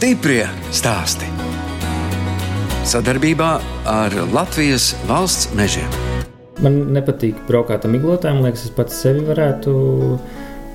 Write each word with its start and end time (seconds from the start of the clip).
Stiprie 0.00 0.46
stāsti. 0.72 1.26
Sadarbībā 2.88 3.48
ar 3.84 4.14
Latvijas 4.32 4.94
valsts 5.04 5.50
mežiem. 5.52 5.90
Man 6.64 6.78
nepatīk 6.96 7.42
braukāt 7.44 7.84
ar 7.84 7.92
miglotājiem. 7.92 8.38
Liekas, 8.40 8.62
es 8.64 8.72
pats 8.72 8.96
sevi 8.96 9.26
varētu 9.26 9.74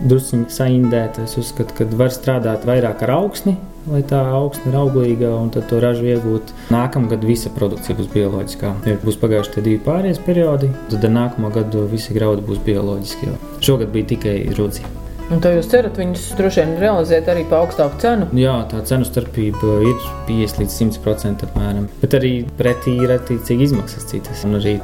druskuļi 0.05 0.45
saindēt. 0.53 1.17
Es 1.23 1.33
uzskatu, 1.41 1.73
ka 1.73 1.87
var 1.97 2.13
strādāt 2.13 2.67
vairāk 2.69 3.01
ar 3.07 3.15
augsni, 3.15 3.55
lai 3.89 4.03
tā 4.05 4.19
augsne 4.29 4.69
ir 4.69 4.77
auglīga 4.83 5.31
un 5.39 5.49
tad 5.55 5.65
to 5.71 5.79
ražu 5.81 6.05
iegūt. 6.11 6.53
Nākamgad 6.75 7.25
visa 7.25 7.49
produkcija 7.55 7.97
būs 7.97 8.11
bioloģiskā. 8.13 8.75
Ja 8.91 8.99
būs 9.01 9.17
pagājuši 9.23 9.55
tie 9.55 9.65
divi 9.71 9.81
pārējais 9.89 10.21
periodi, 10.27 10.69
tad 10.93 11.09
ar 11.09 11.15
nākamo 11.17 11.49
gadu 11.57 11.87
visi 11.89 12.13
graudi 12.13 12.45
būs 12.45 12.61
bioloģiski. 12.69 13.33
Šogad 13.65 13.89
bija 13.97 14.11
tikai 14.13 14.37
rudzi. 14.53 14.85
Un 15.33 15.39
tā 15.41 15.55
jūs 15.55 15.65
cerat 15.71 15.95
viņus 15.97 16.23
droši 16.37 16.61
vien 16.61 16.75
realizēt 16.77 17.29
arī 17.31 17.47
par 17.49 17.63
augstāku 17.63 17.97
cenu? 18.03 18.27
Jā, 18.37 18.59
tā 18.69 18.83
cenu 18.85 19.07
starpība 19.07 19.79
ir 19.81 19.95
50 20.27 20.61
līdz 20.61 20.75
100% 20.99 21.47
apmēram. 21.47 21.87
Bet 22.03 22.13
arī 22.19 22.33
pretī 22.59 22.93
ir 23.01 23.15
attiecīgi 23.15 23.65
izmaksas 23.71 24.05
citas, 24.11 24.43
un 24.45 24.59
arī 24.59 24.75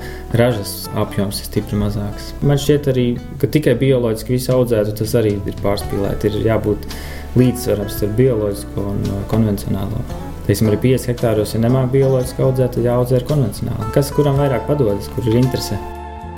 ražas 0.41 0.89
apjoms 0.97 1.43
ir 1.43 1.51
stipri 1.51 1.77
mazāks. 1.83 2.31
Man 2.41 2.57
šķiet 2.57 2.89
arī, 2.89 3.05
ka 3.37 3.51
tikai 3.53 3.77
bioloģiski 3.85 4.33
visu 4.39 4.55
audzētu, 4.57 4.97
tas 5.03 5.15
arī 5.21 5.37
ir 5.37 5.61
pārspīlēti. 5.61 6.33
Ir 6.33 6.49
jābūt 6.49 6.89
līdzsvaram 7.37 7.93
starp 7.93 8.17
bioloģisko 8.17 8.89
un 8.95 9.07
uh, 9.11 9.23
konvencionālo. 9.29 10.01
Teiksim, 10.49 10.73
arī 10.73 10.81
5 10.89 11.09
hektāros, 11.13 11.53
ja 11.53 11.61
nemāk 11.61 11.93
bioloģiski 11.93 12.41
audzēt, 12.41 12.79
tad 12.79 12.89
jāaudzē 12.89 13.21
ar 13.21 13.29
konvencionāli. 13.29 13.93
Kas 13.93 14.09
kuram 14.17 14.41
vairāk 14.41 14.65
padodas, 14.65 15.13
kur 15.13 15.29
ir 15.29 15.43
interese? 15.45 15.77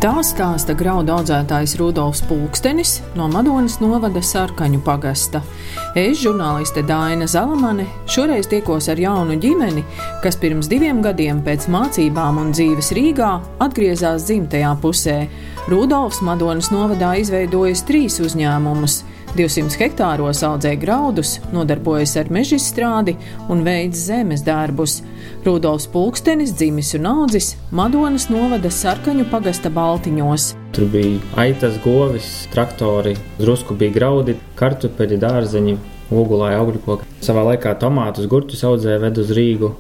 Tā 0.04 0.18
stāsta 0.20 0.74
graudu 0.76 1.14
audzētājs 1.16 1.78
Rudolfs 1.80 2.20
Pulkstenis 2.28 2.98
no 3.16 3.30
Madonas 3.32 3.78
novada 3.80 4.20
Sarkaņu 4.20 4.82
pagasta. 4.84 5.40
Es, 5.96 6.18
žurnāliste 6.20 6.84
Dāna 6.84 7.24
Zalamane, 7.32 7.86
šoreiz 8.12 8.50
tiekos 8.52 8.90
ar 8.92 9.00
jaunu 9.00 9.38
ģimeni, 9.40 9.86
kas 10.20 10.36
pirms 10.42 10.68
diviem 10.68 11.00
gadiem 11.06 11.40
pēc 11.46 11.70
mācībām 11.72 12.42
un 12.42 12.52
dzīves 12.52 12.92
Rīgā 12.98 13.32
atgriezās 13.64 14.28
dzimtajā 14.28 14.74
pusē. 14.84 15.18
Rudolfs 15.72 16.20
Madonas 16.28 16.68
novadā 16.76 17.14
izveidojis 17.24 17.88
trīs 17.88 18.20
uzņēmumus 18.28 19.06
200 19.34 19.80
hektāros 19.82 20.44
audzē 20.46 20.76
graudus, 20.78 21.40
nodarbojas 21.54 22.12
ar 22.22 22.28
mežstrādi 22.30 23.16
un 23.50 23.64
veids 23.66 24.04
zemes 24.06 24.44
darbus. 24.46 25.00
Rudolfs 25.44 25.88
Pulkstenis, 25.90 26.54
dzimis 26.54 26.94
un 27.00 27.08
audzis 27.10 27.48
Madonas 27.74 28.28
novada 28.30 28.70
sarkaņu 28.70 29.26
pagasta 29.32 29.72
Baltiņos. 29.74 30.52
Tur 30.78 30.86
bija 30.94 31.18
aitas, 31.42 31.80
govis, 31.82 32.28
traktori, 32.54 33.16
drusku 33.40 33.74
bija 33.80 33.96
graudi, 33.98 34.38
kartupeļi, 34.60 35.18
dārzeņi, 35.26 35.76
ogulāja 36.14 36.62
augļu 36.62 36.84
koki. 36.86 37.10
Savā 37.26 37.48
laikā 37.50 37.74
tomātus, 37.82 38.30
gurķus 38.30 38.62
audzēja 38.70 39.02
ved 39.02 39.18
uz 39.24 39.34
Rīgu. 39.34 39.74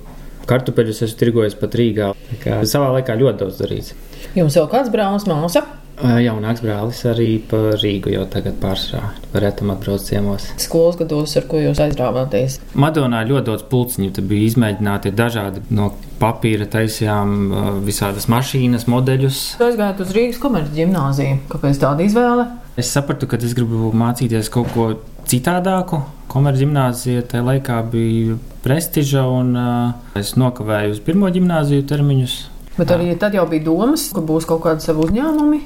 Kartupeļus 0.50 1.06
esmu 1.06 1.22
tirgojis 1.22 1.60
pat 1.62 1.78
Rīgā. 1.78 2.10
Savā 2.42 2.90
laikā 2.98 3.22
ļoti 3.22 3.46
daudz 3.46 3.62
darīts. 3.62 3.94
Jums 4.34 4.58
vēl 4.58 4.68
kāds 4.74 4.90
brālis 4.92 5.30
māsa? 5.30 5.62
Jaunāks 6.02 6.64
brālis 6.64 7.04
arī 7.06 7.28
par 7.50 7.76
Rīgu 7.78 8.12
jau 8.16 8.24
tagad 8.32 8.56
pārsvarā. 8.62 9.12
Retam 9.38 9.70
atbrauc 9.76 10.02
ciemos. 10.02 10.48
Skolas 10.62 10.98
gados, 10.98 11.36
ar 11.38 11.46
ko 11.50 11.62
jūs 11.62 11.82
aizrāvāties? 11.84 12.58
Madonā 12.74 13.22
ļoti 13.30 13.48
daudz 13.52 13.66
pulciņu. 13.70 14.10
Tad 14.18 14.28
bija 14.30 14.50
izmēģināti 14.50 15.14
dažādi 15.14 15.62
no 15.74 15.92
papīra 16.22 16.66
taisījām 16.72 17.84
visādas 17.86 18.26
mašīnas, 18.32 18.88
modeļus. 18.90 19.42
Aizgājāt 19.62 20.02
uz 20.04 20.14
Rīgas 20.18 20.42
komerci 20.42 20.78
ģimnāziju. 20.80 21.40
Kāpēc 21.52 21.82
tāda 21.84 22.08
izvēle? 22.08 22.48
Es 22.80 22.90
sapratu, 22.90 23.30
ka 23.30 23.38
es 23.38 23.54
gribu 23.54 23.92
mācīties 23.94 24.50
kaut 24.54 24.72
ko 24.74 24.88
citādāku. 25.30 26.02
Komerci 26.34 26.66
ģimnāzija 26.66 27.28
tajā 27.30 27.46
laikā 27.46 27.78
bija 27.94 28.40
prestiža, 28.66 29.28
un 29.30 29.54
uh, 29.60 30.18
es 30.18 30.34
nokavēju 30.40 30.96
uz 30.96 31.04
pirmo 31.06 31.30
ģimnāziju 31.34 31.86
termiņus. 31.92 32.40
Bet 32.74 32.90
arī 32.90 33.14
tad 33.22 33.36
jau 33.38 33.46
bija 33.46 33.68
domas, 33.68 34.08
ka 34.16 34.24
būs 34.26 34.48
kaut 34.50 34.64
kādi 34.66 34.82
savi 34.82 35.06
uzņēmumi. 35.06 35.60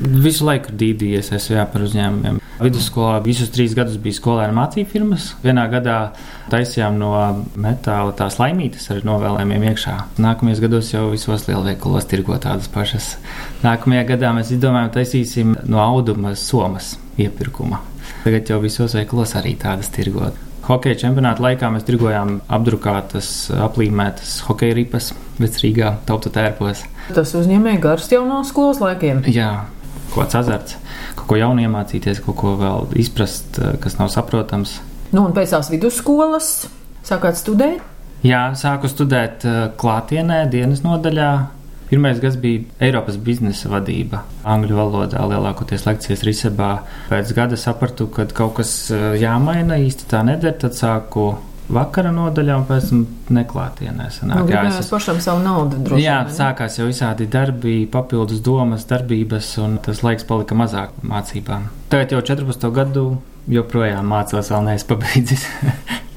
Visu 0.00 0.46
laiku 0.48 0.72
dīdījies 0.80 1.28
esmu 1.36 1.58
jā, 1.58 1.64
par 1.68 1.82
uzņēmumiem. 1.84 2.38
Vidusskolā 2.60 3.18
visus 3.24 3.50
trīs 3.52 3.74
gadus 3.76 3.98
bija 4.00 4.16
skolēna 4.16 4.54
mācību 4.56 4.88
firmas. 4.88 5.26
Vienā 5.44 5.66
gadā 5.72 5.96
taisījām 6.52 6.96
no 7.00 7.12
metāla 7.60 8.14
tās 8.16 8.38
laimītas 8.40 8.88
ar 8.94 9.04
novēlējumiem 9.04 9.66
iekšā. 9.70 9.96
Nākamajos 10.24 10.62
gados 10.64 10.90
jau 10.94 11.06
visos 11.12 11.44
lielveikalos 11.48 12.08
tirgo 12.08 12.36
tādas 12.40 12.68
pašas. 12.72 13.14
Nākamajā 13.64 14.06
gadā 14.14 14.32
mēs 14.36 14.52
izdomājām 14.56 14.92
taisīsim 14.94 15.56
no 15.68 15.82
auduma 15.84 16.32
somas 16.36 16.94
iepirkuma. 17.20 17.82
Tagad 18.24 18.52
jau 18.52 18.60
visos 18.64 18.96
veikalos 18.96 19.36
arī 19.36 19.52
tādas 19.60 19.92
tirgot. 19.92 20.36
Hokeja 20.64 20.96
čempionāta 21.00 21.42
laikā 21.44 21.68
mēs 21.72 21.84
tirgojām 21.88 22.38
apdrukātas, 22.52 23.50
aplīmētas 23.68 24.38
hokeja 24.46 24.76
ripas 24.76 25.10
vecrīgā 25.40 25.96
tauta 26.08 26.32
tērpos. 26.32 26.84
Tas 27.16 27.34
uzņēmēja 27.36 27.80
gars 27.82 28.08
jau 28.12 28.22
no 28.28 28.42
skolas 28.46 28.80
laikiem. 28.84 29.24
Jā, 29.32 29.50
kaut 30.10 30.24
kāds 30.24 30.38
azarts, 30.42 30.76
kaut 31.18 31.30
ko 31.30 31.38
jaunu 31.40 31.64
iemācīties, 31.64 32.20
kaut 32.26 32.36
ko 32.40 32.56
vēl 32.60 32.90
izprast, 33.00 33.60
kas 33.82 33.96
nav 34.00 34.10
saprotams. 34.12 34.78
Nu, 35.10 35.24
un 35.24 35.32
pēc 35.34 35.54
tās 35.56 35.70
vidusskolas 35.72 36.50
sākāt 37.06 37.38
studēt? 37.40 37.80
Jā, 38.26 38.50
sāku 38.58 38.90
studēt 38.90 39.46
klātienē, 39.80 40.44
dienas 40.52 40.84
nodaļā. 40.84 41.30
Pirmais 41.90 42.20
gads 42.22 42.36
bija 42.38 42.62
Eiropas 42.86 43.16
biznesa 43.18 43.66
vadība. 43.72 44.20
Angļu 44.46 44.76
valodā 44.78 45.24
lielākoties 45.26 45.88
lekcijas 45.88 46.22
Risebā. 46.22 46.68
Pēc 47.08 47.32
gada 47.34 47.58
sapratu, 47.58 48.06
ka 48.14 48.28
kaut 48.30 48.60
kas 48.60 48.74
jāmaina, 49.18 49.80
īsti 49.82 50.06
tā 50.12 50.20
neder. 50.28 50.54
Tad 50.60 50.76
sāku 50.78 51.32
vakara 51.74 52.12
nodaļā 52.14 52.58
un 52.60 52.66
pēc 52.68 52.90
tam 52.90 53.04
neklātienē. 53.36 54.08
Sanāk, 54.14 54.42
nu, 54.42 54.52
jā, 54.54 54.64
es 54.80 54.90
pašam 54.92 55.20
savu 55.22 55.42
naudu 55.44 55.80
droši. 55.86 56.04
Jā, 56.04 56.18
sākās 56.34 56.78
jau 56.80 56.88
visādi 56.88 57.28
darbi, 57.30 57.84
papildus 57.90 58.42
domas, 58.44 58.86
darbības, 58.90 59.52
un 59.64 59.78
tas 59.84 60.04
laiks 60.06 60.26
palika 60.28 60.58
mazāk 60.58 60.94
mācībām. 61.06 61.70
Tagad 61.92 62.16
jau 62.16 62.22
14 62.34 62.70
gadu 62.76 63.06
joprojām 63.50 64.06
mācos, 64.10 64.52
vēl 64.52 64.70
neesmu 64.70 64.94
pabeidzis. 64.94 65.46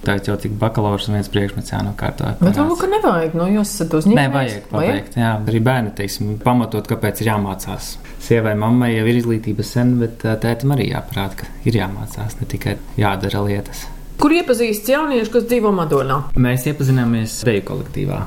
Tagad 0.04 0.28
jau 0.28 0.36
tik 0.36 0.56
bakalaura 0.60 1.00
un 1.08 1.16
viens 1.16 1.30
priekšmets 1.32 1.72
jānokārto. 1.72 2.34
Bet 2.42 2.58
varbūt, 2.60 2.82
ka 2.82 2.90
nevajag, 2.92 3.38
nu 3.40 3.48
jūs 3.54 3.72
esat 3.72 3.96
uzņēmējis. 4.02 4.20
Nē, 4.20 4.26
vajag 4.34 4.68
pabeigt, 4.68 5.16
jā. 5.22 5.30
Arī 5.40 5.62
bērni, 5.64 5.94
teiksim, 5.96 6.34
pamatot, 6.44 6.90
kāpēc 6.92 7.24
ir 7.24 7.32
jāmācās. 7.32 7.94
Sievai, 8.24 8.58
mammai 8.60 8.92
jau 8.98 9.08
ir 9.08 9.22
izglītība 9.22 9.64
sen, 9.64 9.96
bet 10.04 10.28
tētim 10.44 10.76
arī 10.76 10.92
jāparāda, 10.92 11.40
ka 11.40 11.52
ir 11.64 11.80
jāmācās, 11.80 12.36
ne 12.42 12.52
tikai 12.52 12.76
jādara 13.00 13.48
lietas. 13.48 13.88
Kur 14.22 14.36
iepazīstas 14.38 14.94
jaunieši, 14.94 15.32
kas 15.34 15.50
dzīvo 15.50 15.74
Madonā? 15.76 16.20
Mēs 16.40 16.68
iepazināmies 16.70 17.42
deju 17.48 17.66
kolektīvā. 17.72 18.22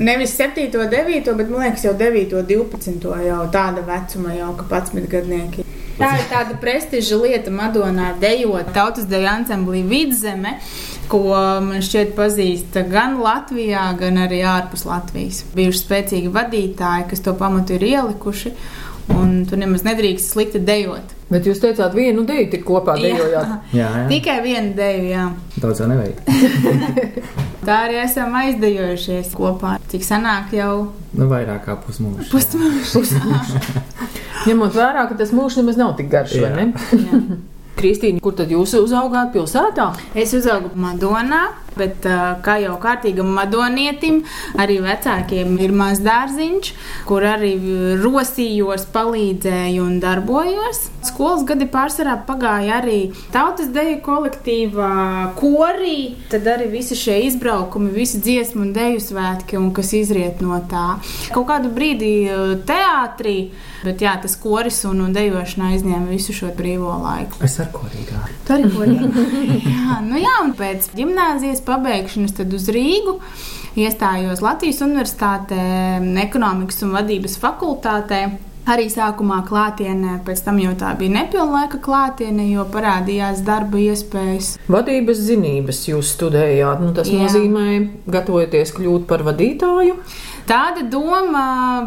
Nevis 0.00 0.32
7, 0.38 0.70
9, 0.72 1.34
bet 1.36 1.50
man 1.50 1.66
liekas, 1.66 1.84
jau 1.84 1.92
9, 1.98 2.30
12, 2.48 3.10
jau 3.26 3.40
tāda 3.52 3.84
vecuma, 3.84 4.32
jau 4.36 4.54
11 4.56 5.10
gadnieki. 5.10 5.66
Tā 6.00 6.14
ir 6.16 6.28
tāda 6.30 6.54
prestiža 6.56 7.18
lieta 7.20 7.52
Madonā 7.52 8.14
dejot 8.22 8.70
tautas 8.72 9.04
deju 9.08 9.28
ansamblī 9.28 9.82
Vidzeme, 9.84 10.54
ko 11.12 11.34
man 11.66 11.82
šķiet 11.84 12.14
pazīst 12.16 12.78
gan 12.88 13.18
Latvijā, 13.20 13.82
gan 14.00 14.22
arī 14.22 14.40
ārpus 14.48 14.86
Latvijas. 14.88 15.42
Bijuši 15.52 15.82
spēcīgi 15.82 16.32
vadītāji, 16.32 17.08
kas 17.10 17.20
to 17.26 17.34
pamatu 17.36 17.76
ir 17.76 17.84
ielikuši, 17.90 18.54
un 19.16 19.40
tu 19.48 19.58
nemaz 19.60 19.84
nedrīkst 19.86 20.34
slikti 20.34 20.60
dejot. 20.64 21.16
Bet 21.30 21.46
jūs 21.46 21.60
teicāt, 21.62 21.94
vienu 21.94 22.24
deju 22.26 22.48
tik 22.50 22.64
kopā 22.66 22.96
dejojāt? 22.98 23.52
Jā, 23.76 23.86
jā. 23.86 24.06
Tikai 24.10 24.40
vienu 24.42 24.74
deju, 24.74 25.04
jā. 25.12 25.28
Daudz 25.62 25.82
jau 25.82 25.86
nevajag. 25.90 26.24
Tā 27.66 27.76
arī 27.84 28.00
esam 28.00 28.34
aizdejojušies 28.40 29.34
kopā. 29.36 29.76
Cik 29.92 30.02
sanāk 30.06 30.54
jau? 30.56 30.88
Nu, 31.12 31.28
vairāk 31.30 31.66
kā 31.68 31.76
pusmūžs. 31.84 32.32
Pusmūžs. 32.32 33.54
Ņemot 34.48 34.74
vērā, 34.74 35.04
ka 35.10 35.18
tas 35.20 35.34
mūžs 35.36 35.60
nemaz 35.60 35.78
nav 35.78 35.92
tik 35.98 36.08
garš, 36.10 36.38
Jā. 36.38 36.48
vai 36.48 36.66
ne? 36.66 37.38
Kristīna, 37.78 38.20
kur 38.22 38.34
tad 38.36 38.50
jūs 38.52 38.74
uzaugāt 38.80 39.32
pilsētā? 39.34 39.90
Es 40.18 40.34
uzaugu 40.36 40.74
Madonā, 40.80 41.44
bet 41.78 42.04
kā 42.44 42.56
jau 42.62 42.74
kārtīgam 42.82 43.30
madonietim, 43.36 44.22
arī 44.60 44.80
vecākiem 44.84 45.56
ir 45.62 45.74
mazs 45.76 46.02
dārziņš, 46.04 46.72
kur 47.08 47.24
arī 47.26 47.52
rosījos, 48.00 48.86
palīdzēju 48.94 49.84
un 49.84 49.98
darbojos. 50.02 50.82
Skolas 51.08 51.46
gadi 51.48 51.68
pārsvarā 51.70 52.18
pagāja 52.26 52.80
arī 52.80 52.98
tautas 53.32 53.70
deju 53.72 54.00
kolektīvā, 54.04 54.90
korī, 55.38 55.96
tad 56.32 56.48
arī 56.50 56.68
visi 56.74 56.98
šie 56.98 57.20
izbraukumi, 57.30 57.92
visi 57.94 58.20
dziesmu 58.20 58.66
un 58.66 58.74
deju 58.76 59.00
svētki, 59.06 59.58
un 59.60 59.70
kas 59.76 59.94
izriet 59.96 60.44
no 60.44 60.60
tā. 60.70 60.98
Kaut 61.32 61.48
kādu 61.48 61.72
brīdi 61.72 62.12
teātrī, 62.68 63.36
bet 63.86 64.04
jā, 64.04 64.18
tas 64.20 64.36
koris 64.40 64.82
un, 64.88 65.00
un 65.06 65.16
dejošana 65.16 65.72
aizņēma 65.72 66.10
visu 66.10 66.36
šo 66.36 66.52
brīvo 66.56 66.92
laiku. 67.00 67.40
Es 67.46 67.56
ar 67.62 67.69
korīgā. 67.74 68.20
Tur 68.48 68.58
arī 68.58 68.70
korīgi. 68.74 69.62
jā, 69.74 69.96
nu 70.06 70.20
jā, 70.20 70.34
un 70.44 70.52
pēc 70.58 70.90
gimnāzijas 70.96 71.64
pabeigšanas 71.66 72.36
tad 72.40 72.54
uz 72.56 72.68
Rīgu 72.72 73.18
iestājos 73.78 74.42
Latvijas 74.44 74.82
Universitātē, 74.86 75.64
ekonomikas 76.26 76.82
un 76.86 76.94
vadības 76.98 77.36
fakultātē. 77.42 78.22
Arī 78.70 78.90
sākumā 78.92 79.40
klātienē, 79.48 80.18
pēc 80.26 80.42
tam 80.44 80.58
jau 80.60 80.74
tā 80.78 80.90
bija 80.98 81.14
nepilnlaika 81.14 81.80
klātiene, 81.82 82.44
jo 82.52 82.66
parādījās 82.70 83.40
darba 83.42 83.80
iespējas. 83.80 84.52
Vadības 84.70 85.22
zinības 85.30 85.80
jūs 85.88 86.12
studējāt. 86.14 86.84
Nu, 86.84 86.92
tas 86.94 87.08
Jā. 87.08 87.24
nozīmē, 87.24 87.80
gatavoties 88.12 88.74
kļūt 88.76 89.08
par 89.10 89.24
vadītāju. 89.26 89.96
Tāda 90.50 90.84
doma 90.92 91.46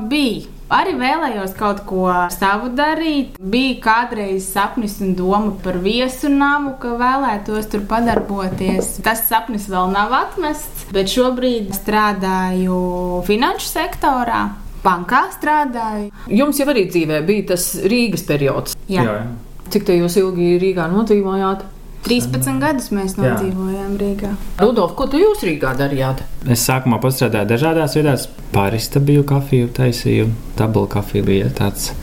bija. 0.09 0.49
Arī 0.73 0.95
vēlējos 0.97 1.51
kaut 1.57 1.83
ko 1.85 2.07
savu 2.33 2.71
darīt. 2.73 3.35
Bija 3.37 3.75
kādreiz 3.83 4.47
sapnis 4.55 4.95
un 5.05 5.13
doma 5.17 5.53
par 5.61 5.77
viesu 5.83 6.31
namu, 6.33 6.73
ka 6.81 6.95
vēlētos 6.97 7.69
tur 7.69 7.83
padarboties. 7.89 8.95
Tas 9.05 9.21
sapnis 9.29 9.67
vēl 9.69 9.93
nav 9.93 10.15
atmests, 10.17 10.87
bet 10.95 11.13
šobrīd 11.13 11.75
strādāju 11.77 13.21
finanšu 13.27 13.69
sektorā. 13.69 14.41
Bankā 14.83 15.27
strādāju. 15.37 16.09
Jums 16.33 16.57
jau 16.59 16.67
arī 16.73 16.87
dzīvē 16.89 17.21
bija 17.27 17.53
tas 17.53 17.69
Rīgas 17.85 18.25
periods. 18.27 18.73
Jā. 18.89 19.05
Jā, 19.05 19.13
jā. 19.21 19.53
Cik 19.73 19.85
te 19.87 19.95
jūs 19.95 20.17
ilgi 20.19 20.57
Rīgā 20.59 20.89
nodzīvojāt? 20.91 21.63
13 22.03 22.59
gadus 22.59 22.89
mēs 22.91 23.15
nodzīvojām 23.15 23.93
Rīgā. 23.99 24.33
Rudolf, 24.59 24.91
ko 24.99 25.07
tu 25.07 25.21
jūs 25.21 25.43
Rīgā 25.47 25.71
darījāt? 25.79 26.23
Es 26.51 26.65
sākumā 26.67 26.99
strādāju 26.99 27.47
dažādās 27.53 27.95
vietās. 27.95 28.27
Pārista 28.53 28.99
biju 28.99 29.23
kafiju, 29.25 29.69
taisīju, 29.73 30.27
dublu 30.59 30.83
kafiju 30.91 31.25
bija 31.29 31.47
tāds 31.55 31.93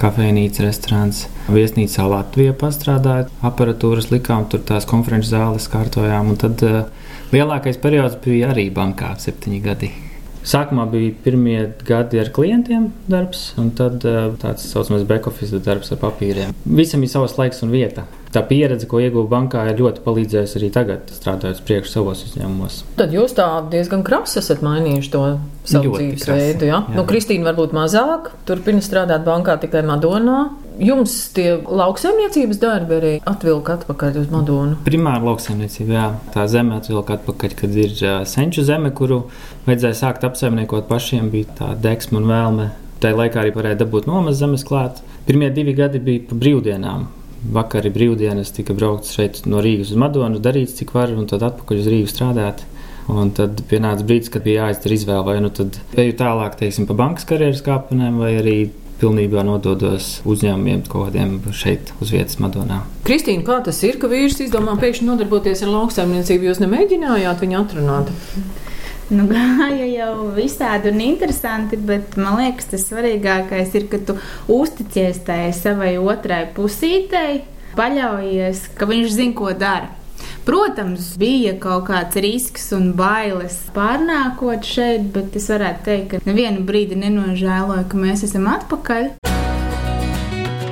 kafejnīca, 0.00 0.66
restorāns. 0.66 1.24
Viesnīcā 1.48 2.04
Latvijā 2.10 2.52
pastrādāju, 2.60 3.30
aparatūras 3.46 4.10
likām, 4.12 4.44
tur 4.52 4.60
tās 4.66 4.88
konferences 4.88 5.32
zāles 5.32 5.70
kārtojām. 5.72 6.34
Un 6.34 6.40
tad 6.42 6.66
uh, 6.66 6.82
lielākais 7.32 7.80
periods 7.80 8.20
bija 8.24 8.52
arī 8.52 8.68
bankā- 8.74 9.14
septiņi 9.24 9.62
gadi. 9.64 9.90
Sākumā 10.46 10.84
bija 10.90 11.14
pirmie 11.24 11.58
gadi 11.86 12.20
ar 12.22 12.30
klientiem 12.34 12.92
darbs, 13.10 13.48
un 13.58 13.72
tad 13.74 14.04
uh, 14.06 14.28
tāds 14.38 14.68
saucamais 14.70 15.02
back-office 15.08 15.58
darbs 15.66 15.90
ar 15.90 15.98
papīriem. 16.04 16.54
Visam 16.78 17.02
ir 17.02 17.10
savs 17.10 17.34
laiks 17.40 17.64
un 17.66 17.74
vieta. 17.74 18.06
Tā 18.36 18.42
pieredze, 18.44 18.84
ko 18.90 18.98
ieguvu 19.00 19.30
bankā, 19.30 19.62
ir 19.70 19.78
ļoti 19.80 20.02
palīdzējusi 20.04 20.58
arī 20.58 20.68
tagad, 20.74 21.10
strādājot 21.14 21.62
priekš 21.66 21.94
savos 21.94 22.20
uzņēmumos. 22.26 22.82
Tad 22.98 23.14
jūs 23.14 23.32
tā 23.38 23.46
diezgan 23.72 24.02
krasi 24.06 24.40
esat 24.42 24.60
mainījuši 24.66 25.12
to 25.14 25.22
savu 25.64 25.94
dzīvesveidu. 25.94 26.68
Ja? 26.68 26.82
Nu, 26.92 27.06
Kristīna 27.08 27.48
varbūt 27.48 27.72
mazāk, 27.76 28.34
turpina 28.46 28.84
strādāt 28.84 29.24
bankā 29.26 29.56
tikai 29.62 29.82
Madonā. 29.88 30.50
Jums 30.76 31.14
tie 31.32 31.54
lauksaimniecības 31.64 32.58
darbi 32.60 32.98
arī 32.98 33.12
atvilka 33.24 33.78
atpakaļ 33.78 34.18
uz 34.20 34.28
Madonu? 34.28 34.76
Primāri 34.84 35.24
lauksaimniecība, 35.24 35.94
jā. 35.96 36.08
Tā 36.34 36.44
zeme 36.52 36.76
atvilka 36.76 37.16
atpakaļ, 37.16 37.56
kad 37.62 37.78
ir 37.80 37.94
senču 38.28 38.66
zeme, 38.66 38.92
kuru 38.92 39.22
vajadzēja 39.66 39.98
sākt 39.98 40.24
apsaimniekot 40.26 40.88
pašiem, 40.90 41.30
bija 41.32 41.52
tā 41.58 41.70
deksma 41.82 42.20
un 42.20 42.30
vēlme. 42.30 42.70
Tā 43.02 43.12
laikā 43.12 43.42
arī 43.42 43.52
varēja 43.52 43.82
dabūt 43.82 44.08
nomas 44.08 44.38
zemes 44.40 44.64
klāt. 44.66 45.02
Pirmie 45.26 45.50
divi 45.52 45.74
gadi 45.76 46.00
bija 46.02 46.24
pa 46.30 46.38
brīvdienām. 46.38 47.08
Vakarā 47.52 47.92
brīvdienas 47.92 48.54
tika 48.56 48.74
braukts 48.74 49.12
šeit 49.14 49.42
no 49.46 49.60
Rīgas 49.62 49.92
uz 49.92 50.00
Madonu, 50.00 50.40
darīts 50.42 50.78
cik 50.78 50.94
var, 50.96 51.12
un 51.12 51.28
tad 51.30 51.44
atpakaļ 51.46 51.82
uz 51.82 51.90
Rīgu 51.92 52.10
strādāt. 52.10 52.64
Un 53.12 53.30
tad 53.36 53.60
pienāca 53.70 54.02
brīdis, 54.06 54.32
kad 54.34 54.42
bija 54.42 54.64
jāizdara 54.64 54.96
izvēle, 54.96 55.26
vai 55.28 55.36
nu 55.44 55.52
tad 55.54 55.76
eju 55.94 56.16
tālāk, 56.18 56.56
teiksim, 56.58 56.88
pa 56.88 56.96
bankas 56.98 57.28
karjeras 57.28 57.62
kāpnēm, 57.62 58.18
vai 58.18 58.32
arī 58.40 58.56
pilnībā 59.00 59.44
nododos 59.46 60.20
uzņēmumiem, 60.26 60.86
kaut 60.88 61.10
kādiem 61.10 61.36
šeit 61.54 61.92
uz 62.02 62.10
vietas 62.14 62.40
Madonā. 62.42 62.80
Kristīna, 63.06 63.44
kā 63.46 63.60
tas 63.66 63.78
ir, 63.86 64.00
ka 64.02 64.10
vīrs 64.10 64.40
izdomā 64.42 64.74
pēkšņi 64.80 65.06
nodarboties 65.06 65.62
ar 65.66 65.74
lauksaimniecību? 65.74 66.48
Jūs 66.48 66.62
nemēģinājāt 66.64 67.44
viņu 67.44 67.60
atrunāt? 67.60 68.14
Nu, 69.08 69.26
gāja 69.30 69.86
jau 69.86 70.30
visādi 70.34 70.90
un 70.90 71.02
interesanti, 71.04 71.78
bet 71.78 72.16
man 72.18 72.40
liekas, 72.40 72.70
tas 72.72 72.88
svarīgākais 72.88 73.76
ir, 73.78 73.86
ka 73.92 74.00
tu 74.02 74.16
uzticies 74.50 75.22
tai 75.26 75.52
savai 75.54 75.94
otrai 76.00 76.46
pusītei, 76.56 77.44
paļaujies, 77.78 78.66
ka 78.78 78.88
viņš 78.90 79.14
zina, 79.14 79.36
ko 79.38 79.52
dara. 79.54 79.92
Protams, 80.46 81.12
bija 81.18 81.56
kaut 81.62 81.88
kāds 81.88 82.18
risks 82.22 82.68
un 82.74 82.92
bailes 82.98 83.58
pārnākot 83.74 84.66
šeit, 84.66 85.08
bet 85.14 85.34
es 85.38 85.48
varētu 85.50 85.86
teikt, 85.88 86.12
ka 86.12 86.22
nevienu 86.26 86.62
brīdi 86.66 86.98
nenožēloju, 87.02 87.88
ka 87.90 88.02
mēs 88.02 88.26
esam 88.26 88.46
atpakaļ. 88.54 89.10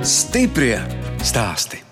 Stiprie 0.04 0.78
stāsti! 1.24 1.83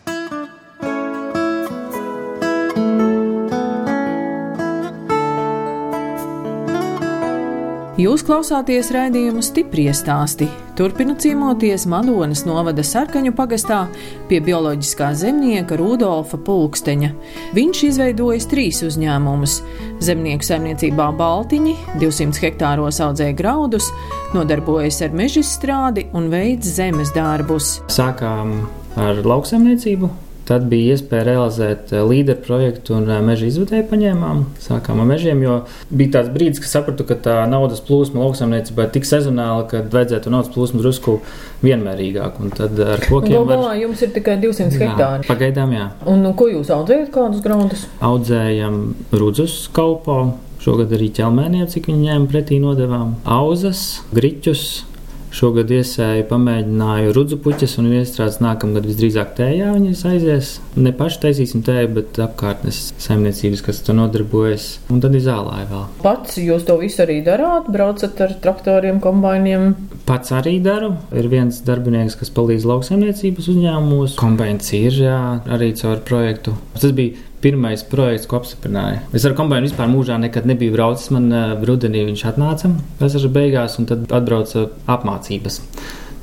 Jūs 8.02 8.24
klausāties 8.26 8.88
raidījumu 8.90 9.42
stipri 9.44 9.84
stāstī. 9.94 10.48
Turpinot 10.74 11.20
ciemoties 11.22 11.84
Madonas 11.86 12.40
novada 12.48 12.82
sarkaņu 12.82 13.30
pagastā 13.36 13.82
pie 14.30 14.40
bioloģiskā 14.42 15.10
zemnieka 15.20 15.76
Rudolfa 15.78 16.40
Pulksteņa. 16.42 17.12
Viņš 17.54 17.82
izveidojis 17.90 18.48
trīs 18.50 18.80
uzņēmumus. 18.88 19.58
Zemnieku 20.02 20.48
saimniecībā 20.48 21.12
Baltiņi 21.20 21.76
200 22.02 22.42
hektāros 22.42 22.98
audzē 23.04 23.30
graudus, 23.38 23.92
nodarbojas 24.34 24.98
ar 25.06 25.14
mežstrādi 25.22 26.08
un 26.16 26.26
veids 26.32 26.74
zemes 26.80 27.14
darbus. 27.14 27.76
Sākām 27.92 28.56
ar 28.98 29.22
lauksaimniecību, 29.22 30.10
Tad 30.48 30.64
bija 30.70 30.96
iespēja 30.96 31.22
realizēt 31.28 31.92
eh, 31.94 32.02
līderu 32.02 32.42
projektu 32.42 32.96
un 32.96 33.06
eh, 33.06 33.20
meža 33.22 33.46
izvedēju 33.46 33.86
paņēmām. 33.92 34.42
Sākām 34.62 35.02
ar 35.02 35.08
mežiem, 35.12 35.42
jo 35.44 35.60
bija 35.90 36.16
tāds 36.18 36.32
brīdis, 36.34 36.62
kad 36.64 36.72
sapratu, 36.72 37.06
ka 37.06 37.16
tā 37.22 37.36
naudas 37.50 37.82
plūsma 37.86 38.24
lauksaimniecībā 38.24 38.88
ir 38.88 38.92
tik 38.96 39.06
sezonāla, 39.06 39.68
ka 39.70 39.84
vajadzētu 39.92 40.32
naudas 40.34 40.50
plūsmu 40.54 40.82
drusku 40.82 41.20
vienmērīgāk. 41.62 42.42
Un 42.42 42.54
tad 42.58 42.78
ar 42.82 43.06
kokiem 43.06 43.36
jau 43.36 43.44
var... 43.46 43.66
jums 43.78 44.02
ir 44.02 44.14
tikai 44.16 44.38
200 44.42 44.66
jā, 44.74 44.80
hektāri. 44.82 45.28
Pagaidām, 45.30 45.74
jā. 45.78 45.90
Un 46.10 46.26
nu, 46.26 46.34
ko 46.38 46.50
jūs 46.50 46.72
audzējat, 46.74 47.12
kādus 47.14 47.44
graudus? 47.44 47.86
Audzējam 48.02 48.80
rudzus 49.14 49.68
kalpo. 49.74 50.24
Šogad 50.62 50.92
arī 50.94 51.08
ķelmēniem, 51.10 51.66
cik 51.70 51.88
viņi 51.90 52.06
ņēma 52.06 52.28
pretī 52.30 52.60
nodevām, 52.62 53.16
auzas, 53.26 54.04
griķus, 54.14 54.84
Šogad 55.32 55.70
iesēju, 55.72 56.26
pamēģināju 56.28 57.12
rudzu 57.16 57.38
puķes 57.40 57.78
un 57.80 57.88
iestrādāt 57.96 58.42
nākamgad 58.44 58.84
visdrīzāk 58.84 59.30
tējā. 59.38 59.70
Viņas 59.72 60.02
aizies. 60.10 60.50
Ne 60.76 60.92
paši 60.96 61.22
taisīsim 61.22 61.62
tēju, 61.64 61.88
bet 61.96 62.20
apkārtnes 62.20 62.82
saimniecības, 63.00 63.64
kas 63.64 63.80
to 63.86 63.96
nodarbojas. 63.96 64.66
Un 64.92 65.00
tad 65.00 65.16
izālāja 65.16 65.64
vēl. 65.70 65.86
Pats 66.04 66.36
jūs 66.42 66.68
to 66.68 66.76
visu 66.82 67.00
arī 67.06 67.22
darāt? 67.24 67.72
Braucat 67.72 68.20
ar 68.26 68.36
traktoriem, 68.44 69.00
kombainiem? 69.00 69.72
Pats 70.04 70.36
arī 70.36 70.58
daru. 70.60 70.92
Ir 71.16 71.32
viens 71.32 71.64
darbinieks, 71.64 72.20
kas 72.20 72.32
palīdz 72.36 72.68
lauksaimniecības 72.68 73.52
uzņēmumos. 73.54 74.20
Kombains 74.20 74.68
ir 74.76 75.00
jā, 75.08 75.20
arī 75.48 75.72
caur 75.80 76.04
projektu. 76.04 76.58
Tas 76.76 76.92
bija 76.92 77.31
pirmais 77.42 77.82
projekts, 77.88 78.28
ko 78.30 78.38
apstiprināja. 78.40 79.02
Es 79.16 79.26
ar 79.28 79.34
kombināciju 79.38 79.72
vispār 79.72 79.90
mūžā 79.92 80.18
nekad 80.22 80.46
nebiju 80.48 80.76
braucis. 80.76 81.10
Man 81.14 81.28
uh, 81.32 81.56
rudenī 81.68 82.04
viņš 82.08 82.24
atnāca 82.32 82.70
vasaras 83.00 83.32
beigās, 83.34 83.78
un 83.82 83.90
tad 83.90 84.06
atbrauca 84.14 84.68
apmācības. 84.90 85.60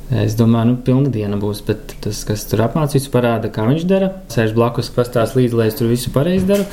Es 0.09 0.33
domāju, 0.33 0.71
nu, 0.71 0.77
pilna 0.81 1.11
diena 1.13 1.37
būs, 1.37 1.59
bet 1.67 1.93
tas, 2.01 2.23
kas 2.25 2.47
tur 2.49 2.63
apmācīts, 2.65 3.11
parāda, 3.13 3.51
kā 3.53 3.67
viņš 3.67 3.83
dara. 3.89 4.09
Sēž 4.33 4.55
blakus, 4.57 4.89
pastāst 4.95 5.37
līdzi, 5.37 5.59
lai 5.59 5.67
es 5.69 5.77
tur 5.77 5.91
visu 5.91 6.09
pareizi 6.15 6.49
daru. 6.49 6.65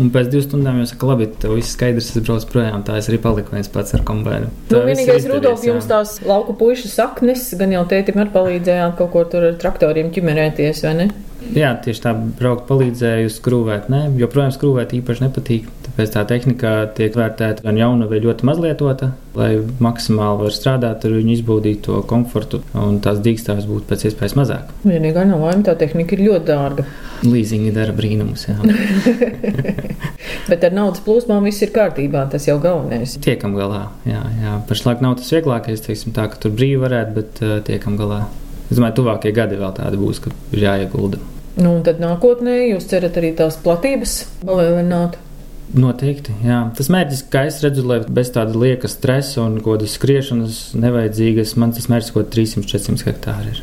Un 0.00 0.08
pēc 0.08 0.30
divām 0.32 0.44
stundām 0.46 0.78
jau 0.80 0.86
saka, 0.88 1.08
labi, 1.10 1.26
tev 1.38 1.52
viss 1.58 1.74
skaidrs, 1.76 2.08
es 2.16 2.24
braucu 2.24 2.48
projām. 2.48 2.82
Tā 2.86 2.96
es 2.98 3.10
arī 3.12 3.18
paliku 3.22 3.52
viens 3.54 3.68
pats 3.70 3.92
ar 3.94 4.02
kombināciju. 4.08 4.48
Nu, 4.72 4.80
vienīgais, 4.88 5.28
Rudolf, 5.28 5.66
jums 5.68 5.86
tās 5.90 6.16
lauku 6.24 6.56
puikas 6.58 6.96
saknes, 6.96 7.44
gan 7.60 7.74
jau 7.76 7.84
tētim 7.90 8.18
ar 8.24 8.32
palīdzējāt 8.32 8.96
kaut 8.98 9.12
ko 9.12 9.26
tur 9.34 9.50
ar 9.50 9.60
traktoriem 9.60 10.08
ķimerēties, 10.14 10.82
vai 10.88 10.94
ne? 10.96 11.08
Jā, 11.52 11.74
tieši 11.84 12.04
tā 12.04 12.14
braukt 12.16 12.64
palīdzēju 12.70 13.32
skrūvēt. 13.32 13.90
Nē, 13.92 14.06
joprojām 14.20 14.52
skrūvēt 14.54 14.94
īpaši 14.96 15.24
nepatīk. 15.26 15.68
Tāpēc 15.86 16.14
tā 16.14 16.22
tehnika 16.30 16.72
tiek 16.96 17.16
vērtēta 17.18 17.66
gan 17.66 17.76
jauna, 17.76 18.06
vai 18.08 18.22
ļoti 18.24 18.46
mazlietota, 18.48 19.10
lai 19.36 19.50
maksimāli 19.84 20.46
var 20.46 20.56
strādāt 20.56 21.04
ar 21.04 21.12
viņu, 21.12 21.34
izbaudīt 21.36 21.82
to 21.84 21.98
komfortu 22.08 22.62
un 22.78 23.02
tās 23.04 23.20
dīkstāves 23.24 23.68
būtu 23.68 23.90
pēc 23.90 24.06
iespējas 24.08 24.36
mazāk. 24.38 24.72
Vienīgā 24.86 25.26
nelaime 25.28 25.66
tā 25.66 25.76
tehnika 25.76 26.16
ir 26.16 26.24
ļoti 26.30 26.48
dārga. 26.48 26.86
Līzingi 27.28 27.74
dara 27.76 27.92
brīnumus. 27.94 28.48
Bet 30.50 30.64
ar 30.64 30.74
naudas 30.74 31.02
plūsmām 31.04 31.44
viss 31.46 31.62
ir 31.62 31.72
kārtībā. 31.74 32.24
Tas 32.32 32.48
jau 32.48 32.58
galvenais. 32.62 33.14
Tiekam 33.22 33.54
galā. 33.58 33.84
Jā, 34.08 34.22
jā. 34.42 34.56
Pašlaik 34.68 35.02
nav 35.04 35.18
tas 35.20 35.30
vieglākais, 35.34 35.84
teiksim, 35.84 36.14
tā, 36.16 36.28
ka 36.32 36.40
tur 36.42 36.54
brīvi 36.56 36.80
varētu, 36.82 37.14
bet 37.18 37.44
uh, 37.44 37.58
tiekam 37.66 37.98
galā. 38.00 38.24
Es 38.72 38.78
domāju, 38.78 39.02
tuvākie 39.02 39.34
gadi 39.36 39.58
vēl 39.60 39.74
tādi 39.76 39.98
būs, 40.00 40.22
kad 40.24 40.56
ir 40.56 40.62
jāiegulda. 40.64 41.18
Nu, 41.58 41.74
un 41.74 41.82
tad 41.84 41.98
nākotnē 42.00 42.54
jūs 42.70 42.86
cerat 42.88 43.18
arī 43.20 43.34
tās 43.36 43.58
platības 43.60 44.22
palielināt. 44.40 45.18
Noteikti, 45.76 46.32
jā. 46.44 46.62
Tas 46.76 46.88
mērķis, 46.92 47.20
kā 47.32 47.42
es 47.48 47.58
redzu, 47.64 47.84
lai 47.88 47.98
bez 48.04 48.32
tāda 48.32 48.56
lieka 48.56 48.88
stresa 48.88 49.42
un 49.44 49.58
kaut 49.60 49.82
kādas 49.82 49.96
skriešanas 49.98 50.60
nevajadzīgas, 50.80 51.52
man 51.60 51.74
tas 51.76 51.90
mērķis 51.92 52.14
kaut 52.16 52.32
300-400 52.32 53.08
hektāri 53.08 53.52
ir. 53.52 53.60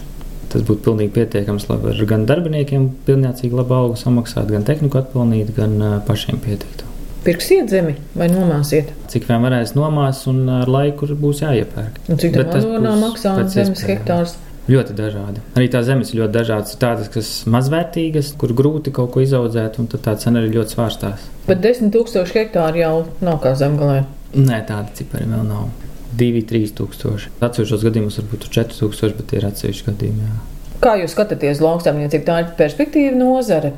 Tas 0.49 0.65
būtu 0.65 0.85
pilnīgi 0.87 1.13
pietiekams, 1.17 1.65
lai 1.69 2.05
gan 2.09 2.27
darbiniekiem 2.29 2.87
pilnīcīgi 3.09 3.57
labu 3.57 3.77
algu 3.77 3.97
samaksāt, 4.01 4.49
gan 4.53 4.65
tehniku 4.65 5.01
atpelnīt, 5.01 5.53
gan 5.57 5.77
pašiem 6.05 6.41
pietikt. 6.45 6.85
Pirksiet 7.25 7.69
zemi 7.69 7.97
vai 8.17 8.29
nomāsiet? 8.31 8.93
Cik 9.11 9.25
vien 9.29 9.41
varēs 9.43 9.73
nomās, 9.77 10.23
un 10.31 10.45
ar 10.61 10.69
laiku 10.71 11.09
būs 11.19 11.43
jāiepērk. 11.43 11.99
Un 12.09 12.21
cik 12.21 12.37
Madonā 12.37 12.93
būs 12.93 13.03
maksā 13.03 13.33
zemes 13.49 13.83
iespējām. 13.83 14.48
Ļoti 14.69 14.93
dažādi. 14.93 15.41
Arī 15.57 15.69
tā 15.73 15.81
zemes 15.85 16.11
ir 16.13 16.21
ļoti 16.21 16.35
dažādas. 16.35 16.75
Ir 16.75 16.81
tādas, 16.83 17.09
kas 17.13 17.29
mazvērtīgas, 17.49 18.35
kur 18.37 18.53
grūti 18.57 18.93
kaut 18.93 19.11
ko 19.15 19.23
izaudzēt, 19.25 19.79
un 19.81 19.89
tā 19.89 20.13
cena 20.21 20.43
arī 20.43 20.53
ļoti 20.53 20.75
svārstās. 20.75 21.25
Bet 21.47 21.63
10 21.63 21.89
tūkstoši 21.95 22.37
hektāri 22.37 22.83
jau 22.83 23.07
nav 23.25 23.39
kā 23.43 23.55
zemgalē. 23.57 24.03
Nē, 24.37 24.61
tāda 24.69 24.93
cipari 24.93 25.25
vēl 25.29 25.47
nav. 25.47 25.71
2, 26.19 26.43
3 26.49 26.73
tūkstoši. 26.77 27.33
Atsevišķos 27.45 27.85
gadījumos 27.85 28.19
varbūt 28.21 28.49
4 28.53 28.77
tūkstoši, 28.77 29.17
bet 29.17 29.29
tie 29.31 29.39
ir 29.41 29.47
atsevišķi 29.49 29.87
gadījumi. 29.89 30.27
Jā. 30.27 30.37
Kā 30.83 30.93
jūs 31.01 31.15
skatāties 31.15 31.61
lauksaimniecību? 31.63 32.25
Tā 32.27 32.37
ir 32.43 32.51
perspektīva 32.59 33.17
nozare. 33.17 33.73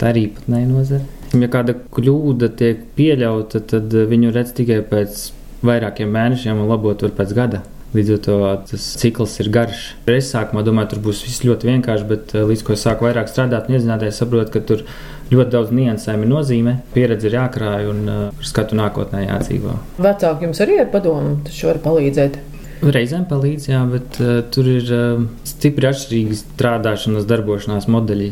Tā 0.00 0.14
ir 0.14 0.22
īpatnēja 0.24 0.70
nozara. 0.70 1.04
Ja 1.36 1.46
kāda 1.52 1.76
kļūda 1.94 2.48
tiek 2.58 2.80
pieļauta, 2.96 3.60
tad 3.70 3.92
viņu 4.10 4.32
redz 4.34 4.54
tikai 4.56 4.80
pēc 4.88 5.28
vairākiem 5.62 6.10
mēnešiem 6.10 6.58
un 6.64 6.72
labot 6.72 7.04
var 7.04 7.12
pēc 7.20 7.36
gada. 7.36 7.60
Līdz 7.90 8.10
ar 8.14 8.18
to 8.22 8.34
tas 8.70 8.84
cikls 9.00 9.32
ir 9.42 9.48
garš. 9.50 9.80
Es 10.10 10.28
sākumā 10.30 10.62
domāju, 10.62 10.92
tur 10.92 11.00
būs 11.08 11.24
viss 11.26 11.42
ļoti 11.42 11.72
vienkārši, 11.72 12.06
bet 12.06 12.34
eh, 12.36 12.44
līdz 12.46 12.62
ko 12.66 12.76
es 12.76 12.84
sāku 12.86 13.08
vairāk 13.08 13.30
strādāt 13.30 13.66
un 13.66 13.74
iedzināties, 13.74 14.20
saprotu, 14.20 14.52
ka 14.54 14.62
tur 14.68 14.84
ļoti 15.32 15.50
daudz 15.56 15.72
niansēm 15.74 16.22
ir 16.22 16.30
nozīme. 16.30 16.76
Pieredze 16.94 17.26
ir 17.26 17.36
jākrāj 17.38 17.90
un 17.90 18.00
uh, 18.06 18.22
skatu 18.46 18.78
nākotnē 18.78 19.24
jādzīvo. 19.26 19.74
Vecāki 20.02 20.46
jums 20.46 20.62
arī 20.62 20.78
ar 20.84 20.90
padomu 20.94 21.36
taču 21.46 21.70
var 21.70 21.82
palīdzēt. 21.82 22.38
Reizēm 22.80 23.26
palīdz, 23.30 23.68
jā, 23.72 23.82
bet 23.90 24.22
uh, 24.22 24.38
tur 24.54 24.70
ir 24.70 24.94
uh, 24.94 25.26
stipri 25.46 25.90
atšķirīgi 25.90 26.38
strādāšanas, 26.44 27.26
darbošanās 27.30 27.90
modeļi. 27.90 28.30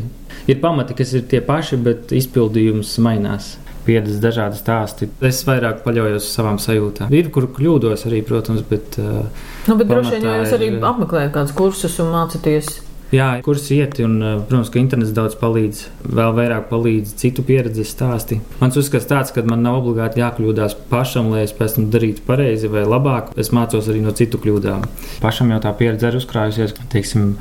Ir 0.49 0.63
pamati, 0.63 0.95
kas 0.97 1.11
ir 1.19 1.27
tie 1.29 1.43
paši, 1.45 1.77
bet 1.83 2.15
izpildījums 2.15 2.95
mainās. 3.03 3.57
Piedas 3.89 4.19
dažādi 4.21 4.59
stāsti. 4.59 5.07
Es 5.25 5.39
vairāk 5.47 5.79
paļaujos 5.85 6.21
uz 6.21 6.33
savām 6.35 6.59
sajūtām. 6.61 7.09
Ir, 7.15 7.31
kur 7.33 7.47
kļūdos 7.55 8.05
arī, 8.09 8.19
protams, 8.27 8.61
bet 8.69 8.99
uh, 9.01 9.23
Nu, 9.65 9.77
bet 9.79 9.89
droši 9.89 10.19
vien 10.19 10.27
jūs 10.29 10.53
arī 10.59 10.67
ir- 10.75 10.85
apmeklējat 10.91 11.33
kādus 11.33 11.55
kursus 11.57 11.95
un 12.03 12.11
mācāties. 12.13 12.69
jā, 13.09 13.27
kurs 13.41 13.63
iet, 13.73 13.97
un, 14.05 14.11
uh, 14.21 14.35
protams, 14.45 14.69
ka 14.69 14.77
internets 14.83 15.15
daudz 15.17 15.33
palīdz. 15.41 15.79
Vēl 16.05 16.35
vairāk 16.37 16.67
palīdz 16.69 17.15
citu 17.17 17.41
pieredzes 17.47 17.89
stāsti. 17.95 18.37
Mans 18.61 18.77
uzskats 18.77 19.09
tāds, 19.09 19.33
ka 19.33 19.41
man 19.41 19.63
nav 19.65 19.79
obligāti 19.81 20.21
jākļūdās 20.21 20.75
pašam, 20.91 21.31
lai 21.33 21.41
es 21.47 21.55
pēc 21.57 21.79
tam 21.79 21.89
darītu 21.89 22.21
pareizi 22.27 22.69
vai 22.69 22.85
labāk. 22.85 23.33
Es 23.41 23.49
mācos 23.49 23.89
arī 23.89 24.03
no 24.05 24.13
citu 24.13 24.37
kļūdām. 24.37 24.85
Pašam 25.25 25.49
jau 25.49 25.59
tā 25.65 25.73
pieredze 25.81 26.11
ir 26.13 26.19
uzkrājusies. 26.21 26.77
Teiksim, 26.93 27.33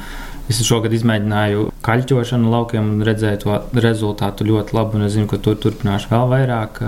Es 0.48 0.62
šogad 0.64 0.94
izmēģināju 0.96 1.66
kaļķošanu 1.88 2.50
laukiem 2.52 2.90
un 2.94 3.04
redzēju 3.08 3.40
to 3.44 3.58
rezultātu 3.80 4.44
ļoti 4.48 4.76
labi. 4.76 4.96
un 5.00 5.06
Es 5.08 5.14
zinu, 5.16 5.26
ka 5.30 5.38
to 5.40 5.54
turpināšu 5.56 6.10
vēl 6.12 6.26
vairāk. 6.34 6.80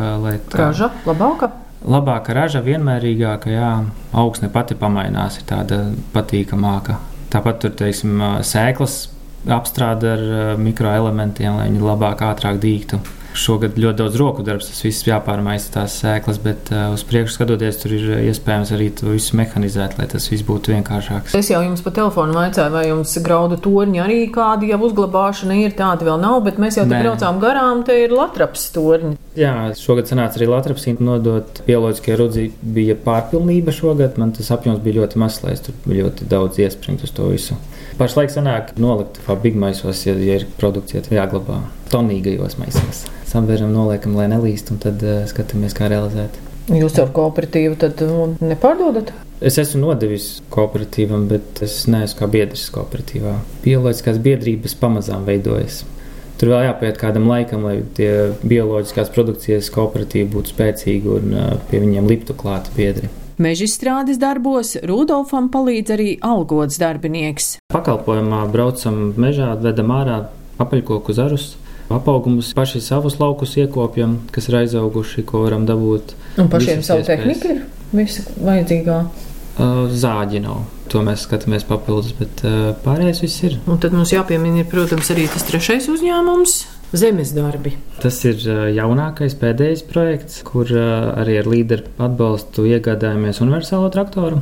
tā- 0.50 0.58
Raža 0.68 0.90
labāka. 1.06 1.50
Labāka 1.80 2.34
raža, 2.36 2.60
vienmērīgāka, 2.60 3.48
jā, 3.48 3.84
augsne 4.12 4.50
pati 4.52 4.74
pamainās, 4.74 5.38
ir 5.40 5.44
tāda 5.48 5.94
patīkamāka. 6.12 6.98
Tāpat 7.32 7.60
tur, 7.60 7.70
teiksim, 7.70 8.18
sēklas 8.44 9.08
apstrāde 9.48 10.04
ar 10.12 10.56
mikroelementiem, 10.60 11.56
lai 11.56 11.68
viņi 11.70 11.80
labāk, 11.80 12.18
ātrāk 12.20 12.58
dīgtu. 12.60 13.00
Šogad 13.36 13.76
ļoti 13.78 13.98
daudz 14.00 14.16
roku 14.18 14.42
darbs, 14.46 14.68
tas 14.70 14.82
viss 14.82 15.06
jāpārmaisa 15.06 15.70
tās 15.76 15.94
sēklas, 16.02 16.40
bet 16.42 16.72
uh, 16.74 16.90
uz 16.94 17.04
priekšu 17.06 17.36
skatoties, 17.36 17.78
tur 17.82 17.94
ir 17.94 18.08
iespējams 18.30 18.72
arī 18.74 18.88
to 18.98 19.12
visu 19.12 19.38
mehanizēt, 19.38 19.96
lai 20.00 20.08
tas 20.10 20.26
viss 20.32 20.46
būtu 20.46 20.74
vienkāršāks. 20.74 21.36
Es 21.38 21.50
jau 21.52 21.62
jums 21.62 21.84
pa 21.84 21.92
telefonu 21.94 22.34
vaicāju, 22.36 22.74
vai 22.74 22.84
jums 22.88 23.14
graudu 23.22 23.60
torņi 23.62 24.02
arī 24.02 24.20
kādi 24.34 24.72
jau 24.72 24.80
uzglabāšana 24.88 25.60
ir. 25.62 25.76
Tāda 25.78 26.08
vēl 26.08 26.18
nav, 26.20 26.40
bet 26.46 26.58
mēs 26.60 26.80
jau 26.80 26.86
te 26.90 26.98
braucām 26.98 27.38
garām, 27.42 27.84
te 27.86 27.96
ir 28.02 28.14
latraps 28.14 28.66
torņi. 28.74 29.14
Jā, 29.38 29.54
šogad 29.78 30.10
sanāca 30.10 30.40
arī 30.40 30.50
Latvijas 30.50 31.00
nodot 31.00 31.62
bioloģiskie 31.68 32.16
rudzi. 32.18 32.48
Bija 32.60 32.96
pārpilnība 32.98 33.72
šogad, 33.74 34.18
man 34.20 34.34
tas 34.36 34.50
apjoms 34.50 34.82
bija 34.82 35.04
ļoti 35.04 35.22
mazs, 35.22 35.44
lai 35.44 35.54
es 35.54 35.62
tur 35.64 35.78
ļoti 35.86 36.26
daudz 36.30 36.58
iespringt 36.60 37.06
uz 37.06 37.14
to 37.14 37.30
visu. 37.30 37.56
Pašlaik 38.00 38.30
sanāk 38.32 38.70
nolikt 38.80 39.18
fabrikmaisos, 39.26 40.06
ja, 40.06 40.14
ja 40.16 40.38
ir 40.40 40.46
produkcija, 40.56 41.02
jāglabā 41.12 41.58
tonīgajos 41.92 42.56
maisos. 42.56 43.02
Samveram, 43.28 43.74
noliekam, 43.76 44.14
lai 44.16 44.24
nelīst, 44.32 44.72
un 44.72 44.80
tad 44.80 45.04
uh, 45.04 45.18
skatāmies, 45.28 45.76
kā 45.76 45.90
realizēt. 45.92 46.38
Jūs 46.72 46.96
ar 47.02 47.12
kooperatīvu 47.12 47.76
tad 47.82 48.00
nu, 48.08 48.30
nepārdodat? 48.40 49.12
Es 49.44 49.60
esmu 49.60 49.82
nodevis 49.84 50.30
kooperatīvam, 50.54 51.28
bet 51.28 51.60
es 51.66 51.82
neesmu 51.92 52.22
kā 52.22 52.30
biedrs 52.32 52.66
kooperatīvā. 52.72 53.36
Bioloģiskās 53.66 54.20
biedrības 54.24 54.78
pamazām 54.80 55.28
veidojas. 55.28 55.82
Tur 56.40 56.54
vēl 56.54 56.70
jāpaiet 56.70 56.96
kādam 57.00 57.28
laikam, 57.28 57.68
lai 57.68 57.82
tie 57.98 58.30
bioloģiskās 58.40 59.12
produkcijas 59.12 59.68
kooperatīvi 59.76 60.32
būtu 60.32 60.54
spēcīgi 60.54 61.16
un 61.18 61.34
uh, 61.36 61.56
pie 61.68 61.84
viņiem 61.84 62.08
liptu 62.08 62.32
klāti 62.32 62.72
biedri. 62.80 63.12
Mežstrādes 63.40 64.18
darbos 64.20 64.74
Rudolfam 64.84 65.46
palīdz 65.48 65.92
arī 65.94 66.08
algots 66.20 66.76
darbinieks. 66.76 67.46
Pakalpojumā 67.72 68.42
braucam 68.52 68.98
mežā, 69.16 69.54
vedam 69.64 69.94
ārā 69.96 70.18
apaļkoku 70.60 71.14
zarus. 71.16 71.54
Apaugumus 71.88 72.52
paši 72.54 72.82
savus 72.84 73.16
laukus 73.18 73.56
iekopjam, 73.56 74.18
kas 74.30 74.50
ir 74.50 74.58
aizauguši, 74.60 75.24
ko 75.24 75.46
varam 75.46 75.64
dabūt. 75.66 76.12
Un 76.36 76.50
pašiem 76.52 76.84
savu 76.84 77.06
tehniku 77.08 77.54
ir 77.54 77.62
visa 77.96 78.26
vajadzīgā. 78.36 78.98
Zāģi 80.04 80.44
nav. 80.44 80.60
To 80.92 81.00
mēs 81.06 81.24
skatāmies 81.24 81.64
papildus, 81.64 82.12
bet 82.20 82.44
pārējais 82.84 83.24
viss 83.24 83.46
ir. 83.48 83.56
Un 83.64 83.80
tad 83.80 83.96
mums 83.96 84.12
jāpiemina, 84.12 84.60
ir, 84.60 84.68
protams, 84.68 85.08
arī 85.16 85.24
tas 85.32 85.48
trešais 85.48 85.88
uzņēmums- 85.88 86.58
zemes 86.92 87.34
darbi. 87.36 87.74
Tas 88.02 88.20
ir 88.28 88.40
jaunākais, 88.76 89.36
pēdējais 89.40 89.84
projekts, 89.90 90.40
kur 90.46 90.70
arī 90.70 91.40
ar 91.40 91.50
līderu 91.50 91.90
atbalstu 92.00 92.66
iegādājāmies 92.70 93.42
universālo 93.44 93.90
traktoru. 93.94 94.40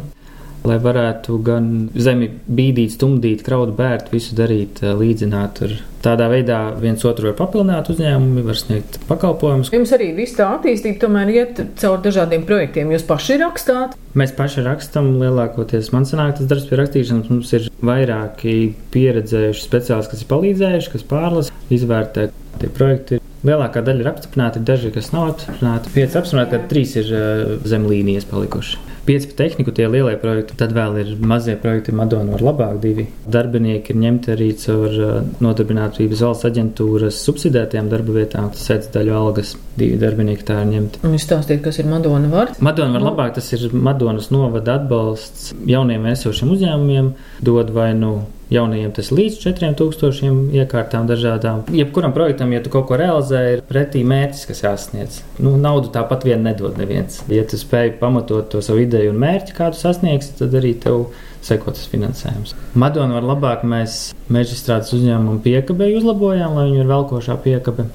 Lai 0.66 0.74
varētu 0.82 1.36
gan 1.46 1.68
zemi 1.94 2.26
bīdīt, 2.28 2.96
stumdīt, 2.96 3.44
kraut, 3.46 3.70
bērt, 3.78 4.10
visu 4.10 4.34
darīt, 4.36 4.80
līdzināt. 4.82 5.60
Ar 5.64 5.74
tādā 6.02 6.26
veidā 6.32 6.58
viens 6.82 7.04
otru 7.06 7.30
var 7.30 7.36
papildināt, 7.38 7.88
uzņēmumi 7.92 8.42
var 8.46 8.58
sniegt 8.58 8.98
pakalpojumus. 9.06 9.70
Jums 9.72 9.94
arī 9.94 10.10
viss 10.18 10.36
tā 10.36 10.50
attīstība 10.56 11.04
tomēr 11.04 11.30
iet 11.36 11.62
caur 11.78 12.02
dažādiem 12.02 12.44
projektiem. 12.48 12.90
Jūs 12.94 13.06
paši 13.06 13.38
rakstāt, 13.44 13.94
Mēs 14.18 14.32
paši 14.34 14.64
rakstām, 14.64 15.12
lielākoties 15.20 15.92
man 15.94 16.06
sanāk 16.08 16.38
tas 16.38 16.48
darbs 16.50 16.64
pie 16.66 16.78
rakstīšanas. 16.80 17.28
Mums 17.30 17.52
ir 17.54 17.66
vairāki 17.84 18.54
pieredzējuši 18.94 19.62
speciālisti, 19.62 20.14
kas 20.14 20.24
ir 20.24 20.30
palīdzējuši, 20.32 20.90
kas 20.94 21.04
pārlasa, 21.06 21.57
izvērtē. 21.74 22.28
Tie 22.58 22.70
projekti 22.74 23.20
lielākā 23.46 23.82
daļa 23.86 24.02
ir 24.02 24.10
apstiprināti, 24.10 24.62
daži, 24.66 24.92
kas 24.94 25.12
nav 25.14 25.32
apstiprināti. 25.32 25.94
Pieci 25.94 26.18
apstiprināti, 26.18 26.54
tad 26.56 26.68
trīs 26.70 26.94
ir 26.98 27.10
uh, 27.14 27.56
zem 27.68 27.86
līnijas 27.88 28.26
palikuši. 28.28 28.84
Pieci 29.08 29.30
par 29.30 29.38
tehniku, 29.38 29.72
tie 29.72 29.86
lielie 29.88 30.18
projekti, 30.20 30.56
tad 30.60 30.74
vēl 30.76 30.98
ir 31.00 31.12
mazie 31.24 31.54
projekti, 31.60 31.94
Madona 31.96 32.34
var 32.34 32.42
labāk 32.44 32.74
divi. 32.82 33.06
Darbinieki 33.30 33.94
ir 33.94 34.00
ņemti 34.02 34.32
arī 34.34 34.48
caur 34.60 34.96
uh, 34.98 35.12
nodarbinātības 35.44 36.24
valsts 36.26 36.48
aģentūras 36.50 37.20
subsidētajām 37.24 37.88
darba 37.92 38.18
vietām, 38.18 38.50
sēdz 38.52 38.90
daļu 38.96 39.14
algas, 39.16 39.54
divi 39.80 40.00
darbinieki 40.02 40.48
tā 40.48 40.58
ir 40.64 40.72
ņemti. 40.74 41.04
un 41.06 41.14
jūs 41.16 41.28
stāstīt, 41.28 41.62
kas 41.64 41.80
ir 41.80 41.88
Madona 41.88 42.32
vārds. 42.32 42.60
Madona 42.64 42.98
var 42.98 43.06
labāk, 43.12 43.36
tas 43.38 43.52
ir 43.56 43.68
Madonas 43.72 44.32
novada 44.34 44.76
atbalsts 44.80 45.54
jauniem 45.68 46.10
esošiem 46.12 46.52
uzņēmumiem, 46.56 47.14
dod 47.48 47.72
vai 47.72 47.92
nu 47.96 48.18
jaunajiem 48.52 48.92
tas 48.96 49.10
līdz 49.12 49.38
4000 49.42 50.56
iekārtām 50.56 51.08
dažādām. 51.08 51.64
Jebkuram 51.74 52.14
projektam, 52.16 52.52
ja 52.54 52.62
tu 52.64 52.72
kaut 52.72 52.88
ko 52.88 52.98
realizē, 53.00 53.42
ir 53.54 53.62
pretī 53.68 54.02
mērķis, 54.08 54.46
kas 54.48 54.64
jāsasniedz. 54.64 55.20
Nu, 55.44 55.54
naudu 55.60 55.92
tāpat 55.94 56.24
vien 56.28 56.44
nedod 56.46 56.78
neviens. 56.80 57.20
Ja 57.32 57.44
tu 57.48 57.60
spēj 57.60 57.96
pamatot 58.00 58.48
to 58.52 58.62
savu 58.64 58.84
ideju 58.86 59.12
un 59.12 59.20
mērķi, 59.22 59.56
kādu 59.58 59.80
sasniegsi, 59.80 60.36
tad 60.40 60.56
arī 60.58 60.74
tev 60.80 61.10
seko 61.44 61.74
tas 61.76 61.86
finansējums. 61.92 62.54
Madona 62.78 63.18
var 63.18 63.28
labāk, 63.34 63.64
mēs 63.68 64.12
meža 64.32 64.58
strādes 64.58 64.92
uzņēmumu 64.96 65.42
piekabēju 65.44 66.00
uzlabojām, 66.00 66.56
lai 66.58 66.68
viņi 66.70 66.82
ir 66.82 66.92
velkošā 66.92 67.38
piekabe. 67.44 67.88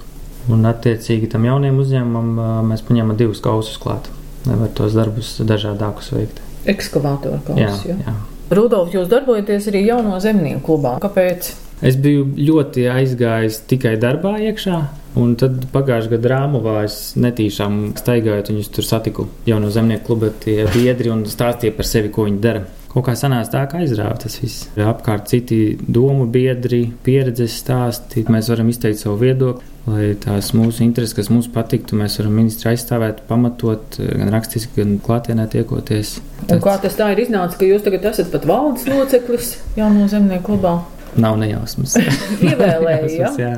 Un, 0.51 0.65
attiecīgi, 0.67 1.29
tam 1.31 1.47
jaunajam 1.47 1.79
uzņēmumam 1.79 2.67
mēs 2.67 2.83
paņēmām 2.87 3.19
divus 3.19 3.39
kausus 3.43 3.79
klāt, 3.79 4.09
lai 4.47 4.59
var 4.59 4.73
tos 4.75 4.95
darbus 4.97 5.37
dažādākus 5.39 6.11
veikt. 6.15 6.43
Ekskavātora 6.67 7.39
Jā, 7.39 7.45
kalns. 7.47 7.87
Jā, 7.87 7.95
jā. 7.95 8.11
jā. 8.11 8.32
Rudolf, 8.57 8.93
jūs 8.93 9.09
darbojaties 9.11 9.69
arī 9.71 9.85
jauno 9.87 10.19
zemnieku 10.23 10.63
klubā. 10.67 10.97
Kāpēc? 11.03 11.51
Es 11.83 11.97
biju 11.99 12.29
ļoti 12.37 12.85
aizgājis 12.87 13.63
tikai 13.67 13.97
darbā 13.99 14.37
iekšā, 14.47 14.77
un 15.19 15.33
tad 15.39 15.65
pagājušā 15.73 16.13
gada 16.13 16.31
rāmuvā 16.31 16.77
es 16.85 16.97
netīšām 17.19 17.81
staigājot, 17.99 18.53
viņus 18.53 18.71
tur 18.77 18.87
satiku 18.87 19.27
jauno 19.49 19.71
zemnieku 19.73 20.13
kluba 20.13 20.31
biedri 20.45 21.11
un 21.11 21.25
stāstīja 21.27 21.75
par 21.75 21.89
sevi, 21.89 22.13
ko 22.13 22.29
viņi 22.29 22.41
dara. 22.43 22.63
Kaut 22.93 23.07
kā 23.07 23.15
sanāca 23.17 23.49
tā, 23.55 23.61
ka 23.71 23.79
aizrāva 23.81 24.13
tas 24.21 24.35
viss. 24.37 24.67
Apkārt 24.77 25.25
citi 25.31 25.73
domu 25.81 26.27
biedri, 26.29 26.83
pieredzes 27.05 27.55
stāsti, 27.63 28.21
mēs 28.29 28.51
varam 28.53 28.69
izteikt 28.69 29.01
savu 29.01 29.17
viedokli. 29.23 29.69
Lai 29.83 30.13
tās 30.15 30.53
mūsu 30.55 30.85
intereses, 30.85 31.11
kas 31.17 31.27
mums 31.27 31.49
patiktu, 31.51 31.97
mēs 31.99 32.15
varam 32.21 32.37
ministru 32.37 32.69
aizstāvēt, 32.71 33.25
pamatot, 33.27 33.97
gan 33.99 34.29
rakstiski, 34.31 34.77
gan 34.77 34.93
klātienē 35.03 35.49
tiekoties. 35.51 36.13
Un 36.45 36.61
kā 36.63 36.77
tas 36.79 36.95
tā 36.95 37.09
ir 37.11 37.25
iznācis, 37.25 37.59
ka 37.59 37.67
jūs 37.67 37.83
tagad 37.83 38.05
esat 38.13 38.31
pat 38.31 38.47
valdes 38.47 38.87
loceklis 38.87 39.57
jauno 39.75 40.07
zemnieku 40.07 40.53
klubā? 40.53 40.77
Nav 41.19 41.37
nejausmas. 41.41 41.95
Ievēlēja, 42.47 43.09
ja? 43.13 43.29
jā. 43.37 43.51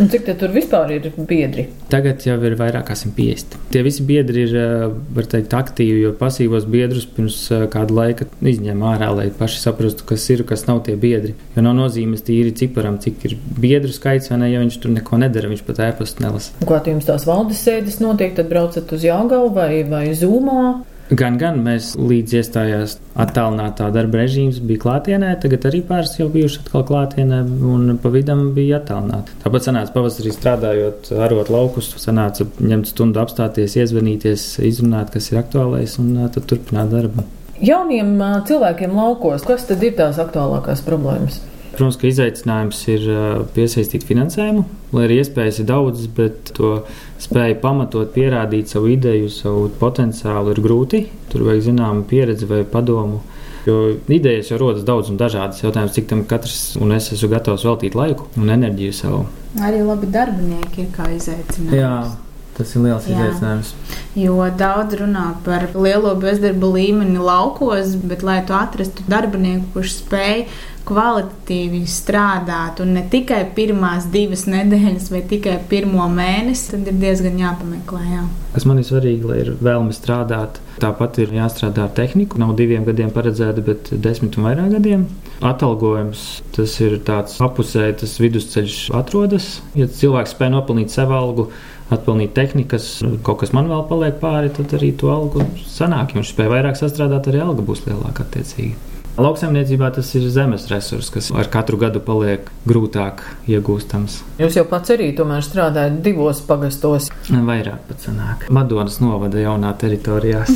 Un 0.00 0.10
cik 0.10 0.28
tur 0.38 0.52
vispār 0.54 0.92
ir 0.96 1.08
biedri? 1.28 1.66
Tagad 1.90 2.22
jau 2.26 2.36
ir 2.46 2.56
vairāk 2.58 2.86
kā 2.88 2.96
150. 2.98 3.58
Tie 3.74 3.82
visi 3.86 4.04
biedri 4.06 4.44
ir, 4.46 4.54
eh, 4.58 4.84
var 5.16 5.28
teikt, 5.30 5.54
aktīvi, 5.58 6.00
jo 6.06 6.12
pasīvos 6.18 6.68
biedrus 6.70 7.06
pirms 7.16 7.38
eh, 7.54 7.66
kāda 7.72 7.98
laika 7.98 8.28
izņēma 8.42 8.94
ārā, 8.94 9.10
lai 9.18 9.28
paši 9.34 9.60
saprastu, 9.62 10.06
kas 10.08 10.26
ir, 10.34 10.44
kas 10.48 10.66
nav 10.70 10.84
tie 10.88 10.96
biedri. 11.00 11.34
Jo 11.56 11.66
nav 11.66 11.76
nozīmes 11.78 12.24
tīri 12.26 12.54
ciparam, 12.58 12.98
cik 13.02 13.28
ir 13.28 13.36
biedru 13.58 13.94
skaits, 13.94 14.30
vai 14.32 14.40
ne, 14.42 14.50
ja 14.54 14.62
viņš 14.64 14.80
tur 14.82 14.94
neko 14.94 15.20
nedara, 15.22 15.50
viņš 15.52 15.66
pat 15.66 15.84
ēpastu 15.90 16.26
nelasa. 16.26 16.64
Kā 16.64 16.82
jums 16.86 17.06
tās 17.10 17.26
valdes 17.28 17.62
sēdes 17.66 18.00
notiek, 18.02 18.34
tad 18.38 18.50
braucat 18.50 18.90
uz 18.94 19.06
Jāgaunu 19.06 19.54
vai, 19.54 19.84
vai 19.88 20.06
Zūmā? 20.18 20.93
Gan, 21.12 21.34
gan 21.36 21.58
mēs 21.60 21.90
līdz 22.00 22.38
iestājās 22.38 22.94
attālinātā 23.20 23.90
darba 23.92 24.22
režīms 24.22 24.56
bija 24.64 24.80
klātienē, 24.86 25.34
tagad 25.42 25.66
arī 25.68 25.82
pāris 25.84 26.14
jau 26.16 26.30
bijuši 26.32 26.62
atkal 26.62 26.86
klātienē, 26.88 27.42
un 27.68 27.98
pa 28.00 28.08
vidam 28.14 28.46
bija 28.56 28.78
attālināti. 28.80 29.36
Tāpat 29.44 29.68
sanāca 29.68 29.92
pavasarī 29.92 30.32
strādājot, 30.32 31.12
arot 31.26 31.52
laukus, 31.52 31.92
sanāca 32.00 32.48
ņemt 32.56 32.88
stundu 32.88 33.20
apstāties, 33.20 33.76
iezvanīties, 33.82 34.46
izrunāt, 34.64 35.12
kas 35.12 35.28
ir 35.28 35.42
aktuālais, 35.44 35.98
un 36.00 36.14
tad 36.32 36.48
turpināt 36.48 36.94
darbu. 36.96 37.26
Jauniem 37.60 38.16
cilvēkiem 38.48 38.96
laukos, 38.96 39.44
kas 39.44 39.68
tad 39.68 39.84
ir 39.84 39.98
tās 40.00 40.16
aktuālākās 40.24 40.80
problēmas? 40.88 41.42
Protams, 41.74 41.96
ka 41.98 42.06
izaicinājums 42.06 42.80
ir 42.92 43.06
piesaistīt 43.54 44.04
finansējumu, 44.06 44.62
lai 44.94 45.08
arī 45.08 45.20
iespējas 45.20 45.60
ir 45.60 45.68
daudzas, 45.68 46.06
bet 46.16 46.52
to 46.54 46.76
spēju 47.22 47.60
pamatot, 47.62 48.10
pierādīt 48.14 48.72
savu 48.72 48.90
ideju, 48.94 49.30
savu 49.32 49.68
potenciālu 49.80 50.54
ir 50.54 50.60
grūti. 50.64 51.04
Tur 51.32 51.46
vajag 51.48 51.68
zināmu 51.70 52.04
pieredzi 52.10 52.48
vai 52.50 52.64
padomu. 52.68 53.22
Jo 53.64 53.94
idejas 54.12 54.50
jau 54.52 54.58
rodas 54.60 54.84
daudz 54.84 55.08
un 55.12 55.20
dažādas. 55.20 55.62
Jautājums, 55.64 55.94
cik 55.96 56.10
tam 56.10 56.26
katrs 56.28 56.74
un 56.80 56.92
es 56.96 57.08
esmu 57.14 57.30
gatavs 57.32 57.64
veltīt 57.64 57.96
laiku 57.96 58.28
un 58.40 58.52
enerģiju 58.52 58.96
savu. 58.96 59.24
Arī 59.64 59.80
labi 59.86 60.10
darbinieki 60.12 60.84
ir 60.84 60.92
kā 60.92 61.08
izaicinājums. 61.14 62.18
Tas 62.58 62.74
ir 62.74 62.84
liels 62.84 63.08
Jā. 63.08 63.16
izaicinājums. 63.16 63.72
Jo 64.18 64.36
daudz 64.58 65.00
runā 65.00 65.26
par 65.46 65.66
lielo 65.74 66.14
bezdarba 66.20 66.70
līmeni 66.76 67.18
laukos, 67.18 67.96
bet, 68.04 68.22
lai 68.26 68.40
tu 68.46 68.54
atrastu 68.56 69.06
darbinieku, 69.10 69.72
kurš 69.74 69.98
spēj 70.02 70.46
kvalitatīvi 70.84 71.82
strādāt, 71.88 72.82
un 72.84 72.92
ne 72.98 73.04
tikai 73.10 73.40
pirmās 73.56 74.08
divas 74.12 74.44
nedēļas 74.50 75.08
vai 75.12 75.22
tikai 75.28 75.56
pirmo 75.70 76.06
mēnesi, 76.12 76.74
tad 76.74 76.90
ir 76.90 76.98
diezgan 77.00 77.40
jāpameklē. 77.40 78.02
Jā. 78.12 78.24
Kas 78.52 78.66
man 78.68 78.80
ir 78.80 78.86
svarīgi, 78.88 79.24
lai 79.28 79.40
ir 79.42 79.52
vēlme 79.64 79.96
strādāt, 79.96 80.60
tāpat 80.82 81.22
ir 81.24 81.32
jāstrādā 81.34 81.88
ar 81.88 81.94
tehniku. 81.96 82.40
Nav 82.42 82.52
diviem 82.58 82.84
gadiem 82.86 83.12
paredzēta, 83.14 83.64
bet 83.64 83.94
desmit 84.04 84.36
un 84.38 84.48
vairāk 84.50 84.74
gadiem. 84.76 85.06
Atalgojums 85.44 86.24
tas 86.54 86.76
ir 86.84 86.98
tāds 87.04 87.40
apusēji, 87.42 87.98
tas 88.04 88.18
vidusceļš 88.20 88.78
atrodas. 89.00 89.48
Ja 89.78 89.88
cilvēks 89.90 90.36
spēj 90.36 90.52
nopelnīt 90.54 90.92
sev 90.94 91.12
algu, 91.16 91.48
atpelnīt 91.92 92.32
tehnikas, 92.36 92.88
kaut 93.26 93.42
kas 93.42 93.52
man 93.56 93.68
vēl 93.68 93.84
paliek 93.90 94.18
pāri, 94.22 94.52
tad 94.54 94.72
arī 94.78 94.94
to 94.96 95.12
algu 95.12 95.44
sanāk. 95.68 96.14
Ja 96.14 96.22
viņš 96.22 96.32
spēj 96.32 96.50
vairāk 96.52 96.80
sastrādāt, 96.80 97.28
arī 97.30 97.44
alga 97.44 97.64
būs 97.66 97.84
lielāka 97.88 98.24
attiecīgi. 98.24 98.92
Lauksaimniecībā 99.14 99.92
tas 99.94 100.08
ir 100.18 100.24
zemes 100.34 100.64
resurs, 100.72 101.06
kas 101.14 101.28
ar 101.30 101.46
katru 101.46 101.78
gadu 101.78 102.00
paliek 102.02 102.48
grūtāk 102.66 103.20
iegūstams. 103.46 104.16
Jūs 104.42 104.56
jau 104.58 104.64
pats 104.66 104.90
arī 104.90 105.12
tomēr 105.14 105.44
strādājat 105.46 106.00
divos 106.02 106.40
pagastos. 106.48 107.12
Vairāk 107.30 107.84
pat 107.86 108.08
sanāk. 108.08 108.48
Madonas 108.50 108.98
novada 109.04 109.38
jaunā 109.38 109.70
teritorijās. 109.78 110.50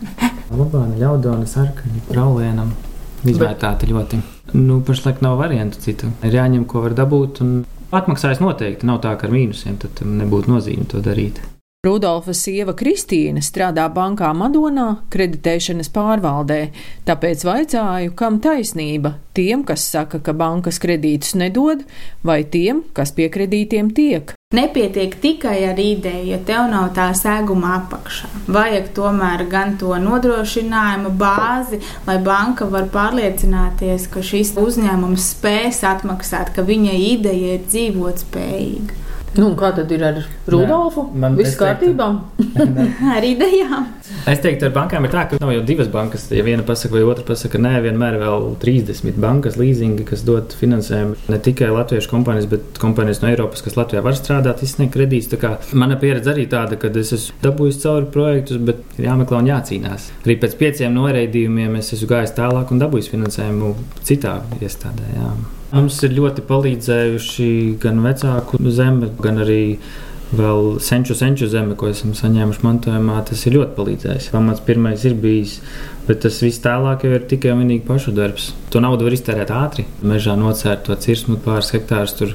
Labāna, 0.60 0.96
ļaudona, 0.96 1.44
sarkaņa, 1.46 2.06
braulienam. 2.08 2.72
Izvērtāti 3.28 3.90
ļoti. 3.92 4.22
Nu, 4.56 4.80
pašlaik 4.86 5.20
nav 5.20 5.36
variantu 5.38 5.84
citu. 5.84 6.08
Ir 6.24 6.40
jāņem, 6.40 6.64
ko 6.70 6.86
var 6.86 6.96
dabūt, 6.96 7.42
un 7.44 7.52
atmaksājas 7.92 8.42
noteikti. 8.42 8.86
Nav 8.88 9.00
tā, 9.04 9.14
ka 9.18 9.28
ar 9.28 9.34
mīnusiem 9.34 9.78
tad 9.80 9.96
tam 10.00 10.18
nebūtu 10.20 10.52
nozīme 10.52 10.86
to 10.90 11.02
darīt. 11.04 11.42
Rudolfa 11.80 12.34
sieva 12.36 12.74
Kristīna 12.76 13.40
strādā 13.40 13.86
bankā 13.88 14.34
Madonā 14.36 14.98
kreditēšanas 15.08 15.88
pārvaldē, 15.94 16.58
tāpēc 17.08 17.44
vaicāju, 17.48 18.12
kam 18.12 18.36
taisnība- 18.44 19.14
tiem, 19.38 19.64
kas 19.64 19.86
saka, 19.88 20.20
ka 20.20 20.34
bankas 20.34 20.78
kredītus 20.78 21.32
nedod, 21.34 21.86
vai 22.22 22.44
tiem, 22.44 22.84
kas 22.92 23.12
pie 23.12 23.30
kredītiem 23.30 23.94
tiek. 23.94 24.34
Nepietiek 24.50 25.12
tikai 25.22 25.58
ar 25.64 25.78
ideju, 25.78 26.24
ja 26.26 26.36
tev 26.42 26.64
nav 26.72 26.88
tā 26.96 27.04
sēguma 27.14 27.68
apakšā. 27.76 28.26
Vajag 28.50 28.88
tomēr 28.96 29.44
gan 29.52 29.76
to 29.78 29.92
nodrošinājuma 30.02 31.12
bāzi, 31.20 31.78
lai 32.08 32.16
banka 32.24 32.66
var 32.72 32.88
pārliecināties, 32.90 34.08
ka 34.10 34.24
šis 34.26 34.56
uzņēmums 34.58 35.28
spēs 35.36 35.84
atmaksāt, 35.86 36.50
ka 36.56 36.66
viņa 36.66 36.96
ideja 37.12 37.60
ir 37.60 37.62
dzīvot 37.68 38.24
spējīga. 38.24 38.98
Nu, 39.38 39.52
kā 39.54 39.68
tad 39.76 39.90
ir 39.94 40.02
ar 40.02 40.16
Rudolfu? 40.50 41.04
man- 41.14 41.36
Viss 41.38 41.54
kārtībā? 41.58 42.06
Ar 43.16 43.22
idejām. 43.22 43.84
Es 44.26 44.40
teiktu, 44.42 44.66
ar 44.66 44.72
bankām 44.74 45.04
ir 45.06 45.12
tā, 45.14 45.22
ka 45.30 45.38
nav 45.40 45.52
jau 45.54 45.60
divas 45.64 45.86
bankas. 45.92 46.24
Ja 46.34 46.42
viena 46.44 46.64
pasaka, 46.66 46.92
vai 46.96 47.02
otra 47.06 47.22
pasaka, 47.28 47.60
nē, 47.62 47.76
vienmēr 47.84 48.16
ir 48.18 48.24
vēl 48.24 48.48
30 48.64 49.20
bankas, 49.22 49.54
leasingi, 49.60 50.04
kas 50.08 50.24
dod 50.26 50.50
finansējumu 50.58 51.14
ne 51.30 51.38
tikai 51.46 51.68
latviešu 51.70 52.10
kompānijas, 52.10 52.48
bet 52.50 52.80
kompānijas 52.82 53.22
no 53.22 53.30
Eiropas, 53.30 53.62
kas 53.62 53.78
Latvijā 53.78 54.02
var 54.02 54.18
strādāt, 54.18 54.64
izsniegt 54.66 54.96
kredītus. 54.98 55.38
Mana 55.78 55.96
pieredze 56.02 56.34
arī 56.34 56.48
tāda, 56.50 56.76
ka 56.80 56.90
es 56.90 57.14
esmu 57.16 57.38
dabūjis 57.46 57.80
cauri 57.86 58.10
projektus, 58.10 58.58
bet 58.58 58.82
ir 58.98 59.06
jāmeklē 59.12 59.38
un 59.44 59.52
jācīnās. 59.52 60.10
Arī 60.26 60.36
pēc 60.42 60.58
pieciem 60.58 60.98
noraidījumiem 60.98 61.78
es 61.78 61.92
esmu 61.94 62.10
gājis 62.16 62.34
tālāk 62.36 62.74
un 62.74 62.82
dabūjis 62.82 63.12
finansējumu 63.14 63.72
citā 64.10 64.40
iestādē. 64.60 65.06
Jā. 65.16 65.32
Mums 65.70 66.00
ir 66.02 66.14
ļoti 66.16 66.42
palīdzējuši 66.48 67.50
gan 67.82 68.00
vecāku 68.02 68.58
zeme, 68.74 69.10
gan 69.22 69.38
arī 69.44 69.62
vēl 70.34 70.78
senču, 70.82 71.14
senču 71.18 71.46
zeme, 71.50 71.76
ko 71.78 71.90
esam 71.90 72.10
saņēmuši 72.18 72.64
mantojumā. 72.64 73.20
Tas 73.28 73.44
ir 73.46 73.54
ļoti 73.58 73.76
palīdzējis. 73.76 74.30
Pamats 74.34 74.64
pirmais 74.66 75.04
ir 75.06 75.14
bijis, 75.18 75.58
bet 76.08 76.22
tas 76.24 76.40
viss 76.42 76.62
tālāk 76.64 77.06
jau 77.06 77.12
ir 77.14 77.26
tikai 77.30 77.52
un 77.54 77.62
vienīgi 77.62 77.86
pašu 77.86 78.14
darbs. 78.16 78.50
To 78.74 78.82
naudu 78.82 79.06
var 79.06 79.14
iztērēt 79.14 79.52
ātri. 79.54 79.86
Mežā 80.06 80.34
nocērt 80.38 80.88
to 80.88 80.96
cirsmu 80.98 81.38
pāris 81.44 81.70
hektārus, 81.74 82.16
tur 82.18 82.34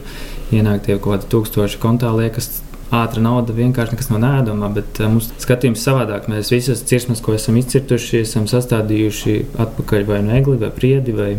ienākt 0.56 0.88
jau 0.92 1.00
kaut 1.00 1.26
kādi 1.26 1.32
tūkstoši 1.36 1.82
kontā 1.84 2.14
liekas. 2.16 2.62
Ātra 2.96 3.20
nauda 3.20 3.52
vienkārši 3.56 3.96
nekas 3.96 4.12
nav 4.12 4.22
nēdama, 4.22 4.70
bet 4.76 5.02
uh, 5.02 5.10
mums 5.12 5.32
skatījums 5.42 5.84
savādāk. 5.84 6.30
Mēs 6.32 6.54
visas 6.54 6.84
cirsmas, 6.88 7.20
ko 7.24 7.34
esam 7.36 7.58
izcirtuši, 7.60 8.22
esam 8.22 8.46
sastādījuši 8.48 9.40
atpakaļ 9.66 10.06
vai 10.08 10.22
no 10.24 10.36
egli 10.38 10.60
vai 10.62 10.70
priedi 10.72 11.16
vai 11.18 11.32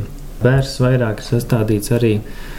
Bērs 0.46 0.76
vairāk 0.82 1.22
ir 1.22 1.26
sastādīts 1.26 1.90
arī, 1.96 2.12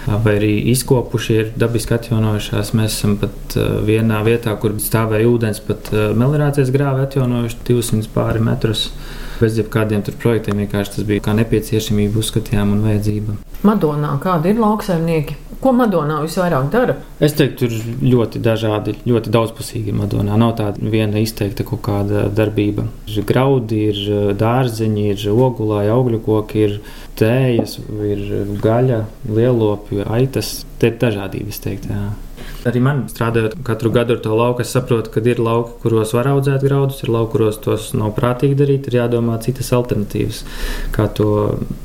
vai 0.08 0.36
arī 0.38 0.52
izkopuši 0.74 1.38
ir 1.38 1.52
dabiski 1.60 1.96
atjaunojušās. 1.96 2.74
Mēs 2.76 2.98
esam 3.00 3.16
pat 3.22 3.56
uh, 3.56 3.80
vienā 3.88 4.20
vietā, 4.28 4.56
kur 4.60 4.76
stāvēja 4.84 5.30
ūdens, 5.32 5.64
pat 5.64 5.92
uh, 5.94 6.10
melnrācijas 6.18 6.74
grāvi 6.76 7.06
atjaunojuši 7.08 7.62
200 7.72 8.12
pāri 8.16 8.44
metrus. 8.44 8.90
Bez 9.38 9.60
jebkādiem 9.60 10.04
projektiem 10.18 10.64
vienkārši 10.66 10.98
tas 10.98 11.08
bija 11.08 11.28
kā 11.28 11.38
nepieciešamība, 11.38 12.20
uzskatījām 12.24 12.74
un 12.74 12.88
vajadzība. 12.90 13.38
Madonā 13.66 14.14
kādi 14.22 14.54
ir 14.54 14.60
lauksaimnieki? 14.62 15.38
Ko 15.58 15.72
Madonā 15.74 16.20
visvairāk 16.22 16.68
dara? 16.70 16.94
Es 17.24 17.34
teiktu, 17.38 17.66
ir 17.66 17.96
ļoti 18.12 18.42
dažādi, 18.46 18.94
ļoti 19.10 19.34
daudzpusīgi 19.34 19.96
Madonā. 19.98 20.38
Nav 20.38 20.54
tāda 20.60 20.92
viena 20.94 21.18
izteikta 21.24 21.66
kaut 21.66 21.82
kāda 21.88 22.28
darbība. 22.30 22.86
Ir 23.10 23.26
graudi, 23.26 23.82
ir 23.90 24.04
uh, 24.06 24.30
dārzeņi, 24.38 25.08
ir 25.16 25.26
ogulāji, 25.34 25.92
augļu 25.96 26.22
koki, 26.28 26.68
ir 26.68 26.78
tējas, 27.18 27.80
ir 28.06 28.54
gaļa, 28.62 29.02
lielopju, 29.34 30.06
aitas. 30.06 30.60
Te 30.78 30.94
ir 30.94 31.02
dažādība, 31.02 31.50
es 31.50 31.64
teiktu. 31.66 31.90
Jā. 31.96 32.27
Arī 32.68 32.82
man 32.84 33.06
strādājot 33.12 33.58
katru 33.68 33.92
gadu 33.96 34.18
ar 34.18 34.22
to 34.24 34.36
lauku, 34.36 34.64
es 34.66 34.74
saprotu, 34.76 35.12
ka 35.14 35.24
ir 35.24 35.40
lauki, 35.44 35.78
kuros 35.84 36.14
var 36.18 36.30
audzēt 36.34 36.66
graudus, 36.66 37.02
ir 37.04 37.14
lauki, 37.14 37.34
kuros 37.38 37.60
tos 37.64 37.90
nav 37.98 38.14
prātīgi 38.18 38.58
darīt. 38.60 38.90
Ir 38.90 39.02
jādomā 39.02 39.38
citas 39.44 39.72
alternatīvas, 39.78 40.44
kā 40.96 41.08
to 41.18 41.32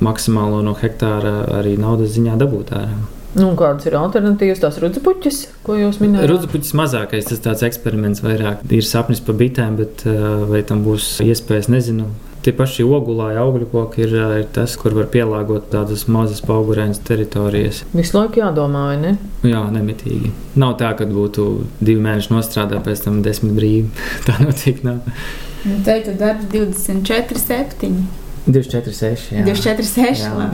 maksimālo 0.03 0.63
no 0.67 0.75
hektāra 0.79 1.43
arī 1.61 1.77
naudas 1.81 2.15
ziņā 2.17 2.39
dabūt 2.41 2.73
ārā. 2.79 3.03
Nu, 3.33 3.47
kādas 3.57 3.87
ir 3.89 3.95
alternatīvas? 3.97 4.61
Tās 4.61 4.77
rudzupuķis, 4.83 5.39
ko 5.65 5.79
jūs 5.79 6.03
minējāt? 6.03 6.29
Rudzupuķis 6.29 6.75
mazākais, 6.77 7.31
tas 7.31 7.41
tāds 7.41 7.65
eksperiments 7.65 8.21
vairāk 8.25 8.67
ir 8.69 8.85
sapnis 8.85 9.23
par 9.25 9.39
bitēm, 9.41 9.79
bet 9.81 10.05
uh, 10.05 10.43
vai 10.51 10.61
tam 10.69 10.83
būs 10.85 11.15
iespējas, 11.25 11.71
nezinu. 11.73 12.11
Tie 12.43 12.51
paši 12.59 12.83
ogulāji 12.83 13.39
augļu 13.39 13.69
koki 13.71 14.03
ir, 14.03 14.17
ir 14.41 14.47
tas, 14.55 14.73
kur 14.81 14.97
var 14.97 15.07
pielāgot 15.13 15.69
tādas 15.71 16.09
mazas 16.11 16.43
paugurēnas 16.43 16.99
teritorijas. 17.07 17.85
Visu 17.95 18.17
laiku 18.19 18.43
jādomā, 18.43 18.89
vai 18.91 18.97
ne? 18.99 19.13
Jā, 19.47 19.63
nemitīgi. 19.71 20.33
Nav 20.59 20.75
tā, 20.81 20.91
ka 20.99 21.07
būtu 21.07 21.47
divi 21.79 22.03
mēneši 22.03 22.35
nostrādā, 22.35 22.83
pēc 22.83 23.05
tam 23.05 23.23
desmit 23.23 23.55
brīvi. 23.59 23.87
tā 24.27 24.35
noteikti 24.43 24.89
nav. 24.89 25.07
Te 25.87 25.95
tu 26.03 26.17
dari 26.19 26.51
24, 26.51 27.39
7, 27.39 27.95
24, 28.49 28.99
6. 28.99 29.31
Jā. 29.37 29.47
24, 29.47 29.87
6. 29.87 30.27
Jā. 30.27 30.51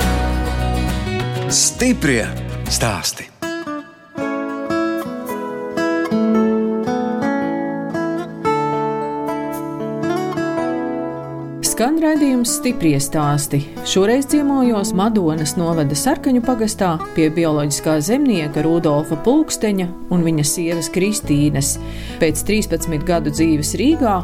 Stiprie 1.49 2.29
stāsti. 2.69 3.38
Skan 11.79 12.01
redzējums 12.03 12.57
stipri 12.57 12.91
stāsti. 12.99 13.61
Šoreiz 13.87 14.25
ciemojos 14.33 14.91
Madonas 14.99 15.53
novada 15.55 15.95
sarkaņu 15.95 16.41
pagastā 16.43 16.89
pie 17.15 17.29
bioloģiskā 17.31 17.95
zemnieka 18.03 18.65
Rudolfa 18.67 19.15
Pulksteņa 19.23 19.87
un 20.11 20.27
viņa 20.27 20.49
sievas 20.51 20.91
Kristīnes. 20.91 21.77
Pēc 22.19 22.43
13 22.51 23.07
gadu 23.07 23.31
dzīves 23.31 23.77
Rīgā 23.79 24.17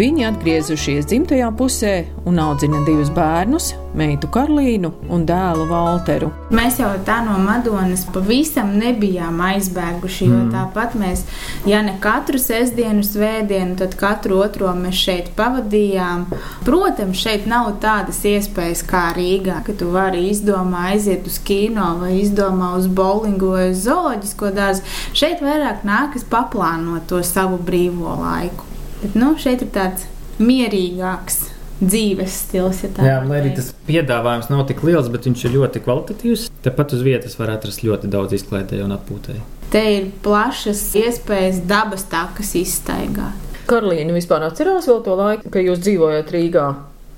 viņi 0.00 0.30
atgriezušies 0.30 1.12
dzimtajā 1.12 1.52
pusē 1.60 1.94
un 2.24 2.40
audzina 2.40 2.80
divus 2.88 3.12
bērnus- 3.12 3.74
meitu 3.94 4.30
Karlīnu 4.34 4.92
un 5.12 5.26
dēlu 5.28 5.68
Valteru. 5.70 6.30
Mēs 6.54 6.80
jau 6.82 6.90
tā 7.06 7.20
no 7.26 7.36
Madonas 7.42 8.06
pavisam 8.14 8.74
nebijām 8.78 9.40
aizbēguši, 9.44 10.28
jo 10.28 10.40
mm. 10.44 10.52
tāpat 10.54 10.98
mēs, 10.98 11.24
ja 11.68 11.82
ne 11.86 11.96
katru 12.02 12.40
sestdienu, 12.42 13.04
svētdienu, 13.06 13.78
tad 13.80 13.96
katru 14.00 14.42
otro 14.44 14.72
mēs 14.78 14.98
šeit 15.06 15.32
pavadījām. 15.38 16.28
Protams, 16.64 16.84
Protams, 16.84 17.20
šeit 17.22 17.46
nav 17.46 17.68
tādas 17.82 18.16
iespējas 18.28 18.80
kā 18.86 19.06
Rīgā, 19.16 19.60
ka 19.66 19.74
tu 19.78 19.90
vari 19.94 20.24
izdomāt 20.30 20.94
aiziet 20.94 21.26
uz 21.30 21.38
kino 21.42 21.92
vai 22.00 22.14
izdomāt 22.20 22.80
uz 22.80 22.88
bowlingu 22.90 23.52
vai 23.52 23.68
uz 23.70 23.84
zooloģisko 23.86 24.50
dārzu. 24.56 24.84
Šeit 25.16 25.42
vairāk 25.44 25.82
nākas 25.86 26.26
paplānot 26.30 27.06
to 27.10 27.22
savu 27.26 27.60
brīvo 27.62 28.14
laiku. 28.20 28.66
Bet, 29.02 29.16
nu, 29.18 29.32
šeit 29.38 29.62
ir 29.66 29.70
tāds 29.74 30.08
mierīgāks 30.38 31.53
dzīves 31.88 32.38
stils. 32.46 32.82
Ja 32.84 33.08
Jā, 33.08 33.18
lai 33.26 33.40
arī 33.42 33.54
tas 33.56 33.72
piedāvājums 33.88 34.50
nav 34.52 34.64
tik 34.70 34.82
liels, 34.86 35.10
bet 35.12 35.28
viņš 35.28 35.44
ir 35.46 35.56
ļoti 35.58 35.84
kvalitatīvs. 35.84 36.48
Tepat 36.64 36.96
uz 36.96 37.04
vietas 37.06 37.38
var 37.40 37.54
atrast 37.56 37.84
ļoti 37.86 38.10
daudz 38.12 38.36
izklaidēju 38.38 38.86
un 38.86 38.96
atpūtēju. 38.96 39.44
Te 39.74 39.82
ir 39.96 40.10
plašas 40.24 40.82
iespējas 41.00 41.62
dabas 41.68 42.06
takas 42.10 42.54
izstaigāt. 42.58 43.52
Karolīna 43.68 44.12
vispār 44.12 44.44
atcerās 44.44 44.88
vēl 44.90 45.00
to 45.06 45.14
laiku, 45.18 45.50
kad 45.50 45.64
jūs 45.64 45.80
dzīvojat 45.86 46.34
Rīgā? 46.34 46.66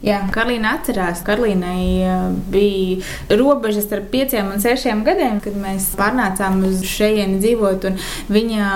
Jā, 0.04 0.18
Karolīna 0.28 0.74
atcerās, 0.76 1.22
ka 1.24 1.32
Karolīnai 1.32 2.36
bija 2.52 3.36
robežas 3.38 3.86
starp 3.86 4.10
pieciem 4.12 4.50
un 4.52 4.60
sešiem 4.60 5.00
gadiem, 5.06 5.38
kad 5.40 5.56
mēs 5.56 5.88
pārnācām 5.96 6.60
uz 6.68 6.82
šejieni 6.84 7.38
dzīvot. 7.40 7.86
Viņa 8.28 8.72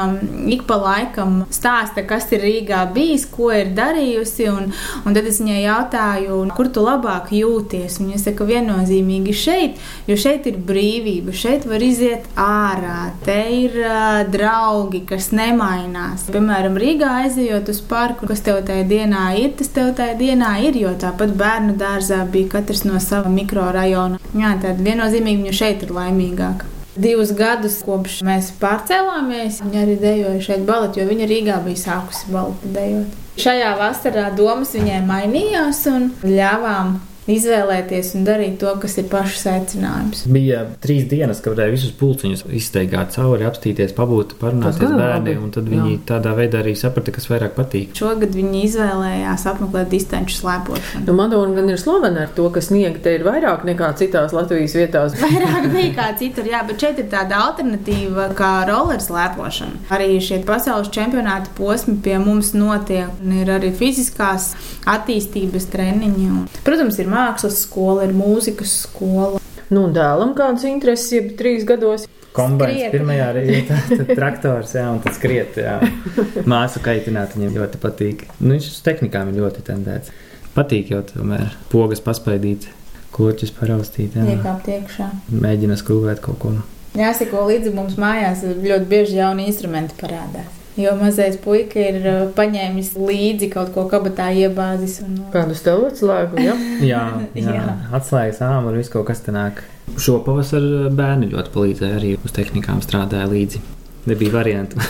ik 0.55 0.65
pa 0.69 0.79
laikam 0.81 1.43
stāsta, 1.53 2.07
kas 2.09 2.31
ir 2.33 2.41
Rīgā 2.41 2.87
bijis, 2.95 3.27
ko 3.29 3.51
ir 3.53 3.75
darījusi. 3.77 4.47
Un, 4.49 4.71
un 5.05 5.17
tad 5.17 5.29
es 5.29 5.43
viņai 5.43 5.59
jautāju, 5.61 6.39
kur 6.57 6.71
tu 6.73 6.87
labāk 6.87 7.29
jūties. 7.37 8.01
Viņa 8.01 8.23
saka, 8.25 8.49
viennozīmīgi 8.49 9.37
šeit, 9.37 9.77
jo 10.09 10.17
šeit 10.21 10.49
ir 10.49 10.57
brīvība, 10.57 11.37
šeit 11.37 11.69
var 11.69 11.85
iziet 11.85 12.27
ārā, 12.41 13.11
te 13.29 13.39
ir 13.59 13.77
uh, 13.85 14.23
draugi, 14.33 15.05
kas 15.13 15.31
nemainās. 15.37 16.31
Piemēram, 16.33 16.81
Rīgā 16.81 17.13
aizejot 17.27 17.69
uz 17.71 17.85
parku, 17.85 18.25
kas 18.31 18.41
tev 18.47 18.65
tajā 18.65 18.89
dienā 18.89 19.29
ir, 19.45 19.53
tas 19.61 19.69
tev 19.77 19.93
tajā 20.01 20.17
dienā 20.25 20.57
ir. 20.65 20.81
Tāpat 21.21 21.37
bērnu 21.37 21.75
dārzā 21.77 22.23
bija 22.33 22.49
katrs 22.55 22.79
no 22.89 22.97
sava 22.97 23.29
mikrorajona. 23.29 24.17
Jā, 24.41 24.55
tad 24.63 24.79
viennozīmīgi 24.81 25.43
viņa 25.43 25.53
šeit 25.59 25.83
ir 25.85 25.91
laimīgāka. 25.93 26.65
Divus 26.97 27.35
gadus 27.37 27.77
kopš 27.85 28.23
mēs 28.25 28.49
pārcēlāmies, 28.63 29.59
viņa 29.61 29.83
arī 29.83 29.99
dejoja 30.01 30.41
šeit 30.47 30.65
baleti, 30.65 31.03
jo 31.03 31.11
viņa 31.11 31.29
Rīgā 31.29 31.59
bija 31.67 31.83
sākusi 31.83 32.33
baleti 32.33 32.73
dejot. 32.73 33.21
Šajā 33.45 33.75
vasarā 33.83 34.31
domas 34.39 34.73
viņai 34.79 35.03
mainījās 35.11 35.83
un 35.93 36.09
ļāvām 36.25 36.97
izvēlēties 37.35 38.15
un 38.19 38.27
darīt 38.27 38.59
to, 38.61 38.73
kas 38.83 38.97
ir 39.01 39.09
pašs 39.11 39.47
aicinājums. 39.51 40.25
Bija 40.31 40.65
trīs 40.83 41.07
dienas, 41.11 41.41
kad 41.43 41.55
varēja 41.55 41.75
visus 41.75 41.95
pulciņus 42.01 42.45
izteigāt 42.57 43.15
cauri, 43.15 43.47
apstīties, 43.49 43.95
pabūt, 43.97 44.37
parunāties 44.41 44.87
ar 44.87 44.97
bērniem, 44.99 45.43
un 45.47 45.55
tad 45.55 45.69
viņi 45.71 45.95
jā. 45.95 46.01
tādā 46.13 46.35
veidā 46.39 46.61
arī 46.63 46.75
saprata, 46.79 47.15
kas 47.15 47.29
vairāk 47.31 47.57
patīk. 47.59 47.95
Šogad 47.99 48.35
viņi 48.37 48.65
izvēlējās 48.69 49.47
apmeklēt 49.51 49.91
distanču 49.93 50.39
slēpošanu. 50.39 51.05
Nu, 51.07 51.17
Madona 51.19 51.57
gan 51.59 51.71
ir 51.73 51.81
slavena 51.81 52.27
ar 52.27 52.35
to, 52.37 52.49
ka 52.55 52.63
sniega 52.65 53.03
te 53.03 53.17
ir 53.19 53.27
vairāk 53.27 53.65
nekā 53.69 53.93
citās 54.01 54.35
Latvijas 54.37 54.77
vietās. 54.79 55.17
vairāk 55.25 55.71
nekā 55.75 56.09
citur, 56.21 56.49
jā, 56.51 56.63
bet 56.69 56.83
šeit 56.83 57.03
ir 57.03 57.11
tāda 57.13 57.41
alternatīva 57.49 58.31
kā 58.39 58.53
roller 58.71 59.03
slēpošana. 59.03 59.87
Arī 59.95 60.19
šie 60.25 60.41
pasaules 60.47 60.93
čempionāta 60.95 61.53
posmi 61.59 61.99
pie 62.05 62.19
mums 62.23 62.53
notiek, 62.57 63.11
un 63.25 63.41
ir 63.43 63.51
arī 63.53 63.73
fiziskās 63.77 64.53
attīstības 64.91 65.69
treniņi. 65.73 66.31
Protams, 66.67 66.99
ir 67.01 67.11
mākslas 67.21 67.61
skola, 67.67 68.07
ir 68.09 68.17
mūzikas 68.17 68.81
skola. 68.87 69.41
Nu, 69.71 69.87
dēlam 69.95 70.33
kādas 70.39 70.67
intereses, 70.67 71.13
ja 71.15 71.23
trīs 71.39 71.67
gados. 71.69 72.09
Kombinācija 72.35 72.91
pirmajā 72.93 73.29
reizē, 73.35 73.77
tad 73.91 74.11
traktors, 74.15 74.75
jā, 74.79 74.85
un 74.93 75.01
tas 75.03 75.17
skriet, 75.19 75.57
jā. 75.59 75.77
Māsu 76.51 76.83
kaitināt 76.83 77.35
viņam 77.35 77.57
ļoti 77.59 77.81
patīk. 77.83 78.27
Nu, 78.39 78.55
viņš 78.55 78.69
uz 78.71 78.83
tehnikām 78.87 79.33
ir 79.33 79.41
ļoti 79.43 79.65
tendēts. 79.67 80.15
Patīk 80.55 80.93
jau 80.95 81.03
tomēr 81.07 81.57
pogas 81.71 82.03
paspaidīt, 82.07 82.69
kurķis 83.15 83.55
paraustīt, 83.59 84.19
jā. 84.19 84.27
Iekāpt 84.37 84.71
iekšā. 84.77 85.11
Mēģina 85.43 85.79
skrūvēt 85.79 86.23
kaut 86.23 86.39
ko. 86.43 86.55
Jāsako 86.99 87.45
līdzi 87.51 87.75
mums 87.75 87.99
mājās, 87.99 88.47
ļoti 88.47 88.91
bieži 88.91 89.19
jauni 89.19 89.47
instrumenti 89.51 89.99
parādās. 89.99 90.60
Jo 90.79 90.95
mazais 90.99 91.35
puika 91.43 91.81
ir 91.83 91.99
uh, 92.05 92.21
paņēmis 92.37 92.93
līdzi 92.95 93.51
kaut 93.51 93.73
ko 93.75 93.89
kabatā 93.91 94.29
iebāzis. 94.31 95.01
Un... 95.03 95.19
Uh, 95.25 95.33
Kādu 95.35 95.57
stāvu 95.59 95.89
atslēgu? 95.91 96.39
Ja? 96.45 96.55
jā, 96.93 97.03
jā, 97.35 97.57
jā. 97.59 97.67
atslēgas 97.97 98.41
āmuru, 98.47 98.79
visu 98.79 98.95
kaut 98.95 99.09
kas 99.11 99.25
te 99.27 99.35
nāk. 99.35 99.65
Šo 99.99 100.21
pavasaru 100.23 100.93
bērni 100.95 101.33
ļoti 101.33 101.53
palīdzēja 101.57 101.99
arī 101.99 102.15
uz 102.23 102.35
tehnikām 102.37 102.83
strādāja 102.87 103.27
līdzi. 103.31 103.63
Nebija 104.07 104.33
variantu. 104.33 104.81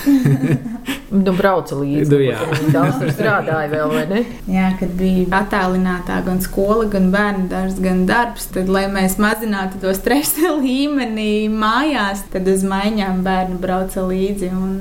nu, 1.25 1.33
brauca 1.35 1.75
līdzi. 1.75 2.11
Nu, 2.12 2.19
jā, 2.23 2.38
daudz 2.71 3.01
tur 3.01 3.11
strādāja 3.11 3.71
vēl, 3.73 3.90
vai 3.90 4.05
ne? 4.07 4.21
Jā, 4.47 4.69
kad 4.79 4.93
bija 4.99 5.25
attālinātā 5.40 6.21
gan 6.27 6.38
skola, 6.45 6.85
gan 6.93 7.09
bērnu 7.11 7.49
dārzs, 7.51 7.81
gan 7.83 8.05
darbs, 8.07 8.47
tad, 8.55 8.71
lai 8.71 8.85
mēs 8.93 9.19
mazinātu 9.23 9.81
to 9.83 9.95
stresa 9.99 10.53
līmeni 10.62 11.49
mājās, 11.51 12.23
tad 12.31 12.47
uz 12.53 12.62
maiņām 12.69 13.25
bērni 13.27 13.59
brauca 13.64 14.07
līdzi. 14.07 14.53
Un, 14.55 14.77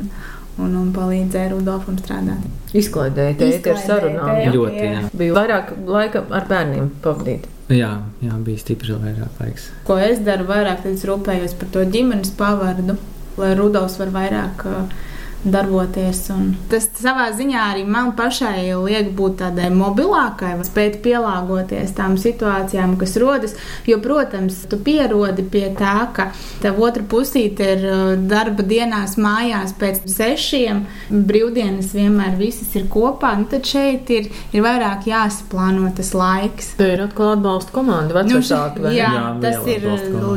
un, 0.60 0.76
un 0.80 0.90
palīdzēja 0.96 1.54
Rudolfam 1.54 1.98
strādāt. 2.02 2.46
Izklaidēja 2.78 3.38
tēti 3.40 3.72
ar 3.74 3.80
sarunām. 3.82 4.42
Ļoti, 4.54 4.84
jā. 4.86 5.06
Bija 5.18 5.38
vairāk 5.38 5.72
laika 5.90 6.24
ar 6.30 6.50
bērniem 6.50 6.92
pavadīt. 7.04 7.48
Jā, 7.74 7.92
jā, 8.26 8.38
bija 8.46 8.62
stipri 8.62 8.96
vairāk 8.98 9.42
laiks. 9.42 9.70
Ko 9.86 10.00
es 10.02 10.22
daru 10.26 10.48
vairāk, 10.50 10.84
tad 10.86 10.96
es 10.96 11.06
rūpējos 11.06 11.54
par 11.60 11.70
to 11.74 11.86
ģimenes 11.94 12.34
pavardu, 12.38 12.98
lai 13.40 13.52
Rudolfs 13.58 14.00
var 14.02 14.14
vairāk 14.16 14.66
uh, 14.70 14.98
darboties. 15.44 16.26
Tas 16.70 16.88
savā 17.00 17.30
ziņā 17.36 17.62
arī 17.72 17.86
man 17.88 18.12
pašai 18.18 18.68
liek 18.76 19.12
būt 19.16 19.40
tādai 19.44 19.70
mobilākai, 19.74 20.52
spēt 20.68 21.00
pielāgoties 21.06 21.94
tām 21.98 22.18
situācijām, 22.20 22.98
kas 23.00 23.16
rodas. 23.22 23.56
Jo, 23.88 24.00
protams, 24.04 24.58
tu 24.70 24.80
pierodi 24.84 25.46
pie 25.48 25.70
tā, 25.78 26.10
ka 26.16 26.30
tev 26.64 26.82
otra 26.84 27.06
pusīte 27.08 27.70
ir 27.76 27.86
uh, 27.88 28.14
darba 28.20 28.66
dienās 28.68 29.16
mājās 29.22 29.74
pēc 29.80 30.04
sešiem, 30.12 30.84
brīvdienas 31.10 31.94
vienmēr 31.96 32.36
visas 32.40 32.76
ir 32.76 32.90
kopā. 32.92 33.34
Nu, 33.40 33.48
tad 33.50 33.68
šeit 33.70 34.12
ir, 34.14 34.30
ir 34.52 34.66
vairāk 34.66 35.08
jāsaplāno 35.10 35.94
tas 35.96 36.12
laiks. 36.18 36.74
Tā 36.80 36.92
ir 36.96 37.06
atkal 37.08 37.38
atbalsta 37.38 37.74
komanda, 37.76 38.20
vecāki. 38.20 38.84
Nu, 38.84 38.94
jā, 38.96 39.14
jā, 39.16 39.26
tas 39.44 39.72
ir 39.72 39.88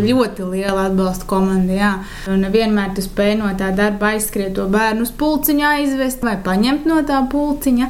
ļoti 0.06 0.46
liela 0.46 0.86
atbalsta 0.90 1.26
komanda. 1.30 1.74
Jā. 1.74 1.92
Un 2.30 2.46
vienmēr 2.52 2.94
tu 2.96 3.04
spēj 3.04 3.36
no 3.40 3.50
tā 3.58 3.72
darba 3.76 4.12
aizskriet 4.14 4.54
to 4.56 4.68
bērnu 4.70 4.91
bērnu 4.92 5.06
uz 5.06 5.12
pulciņu 5.16 5.64
aizvest 5.64 6.22
vai 6.22 6.36
paņemt 6.44 6.84
no 6.86 7.00
tā 7.08 7.22
pulciņa. 7.32 7.88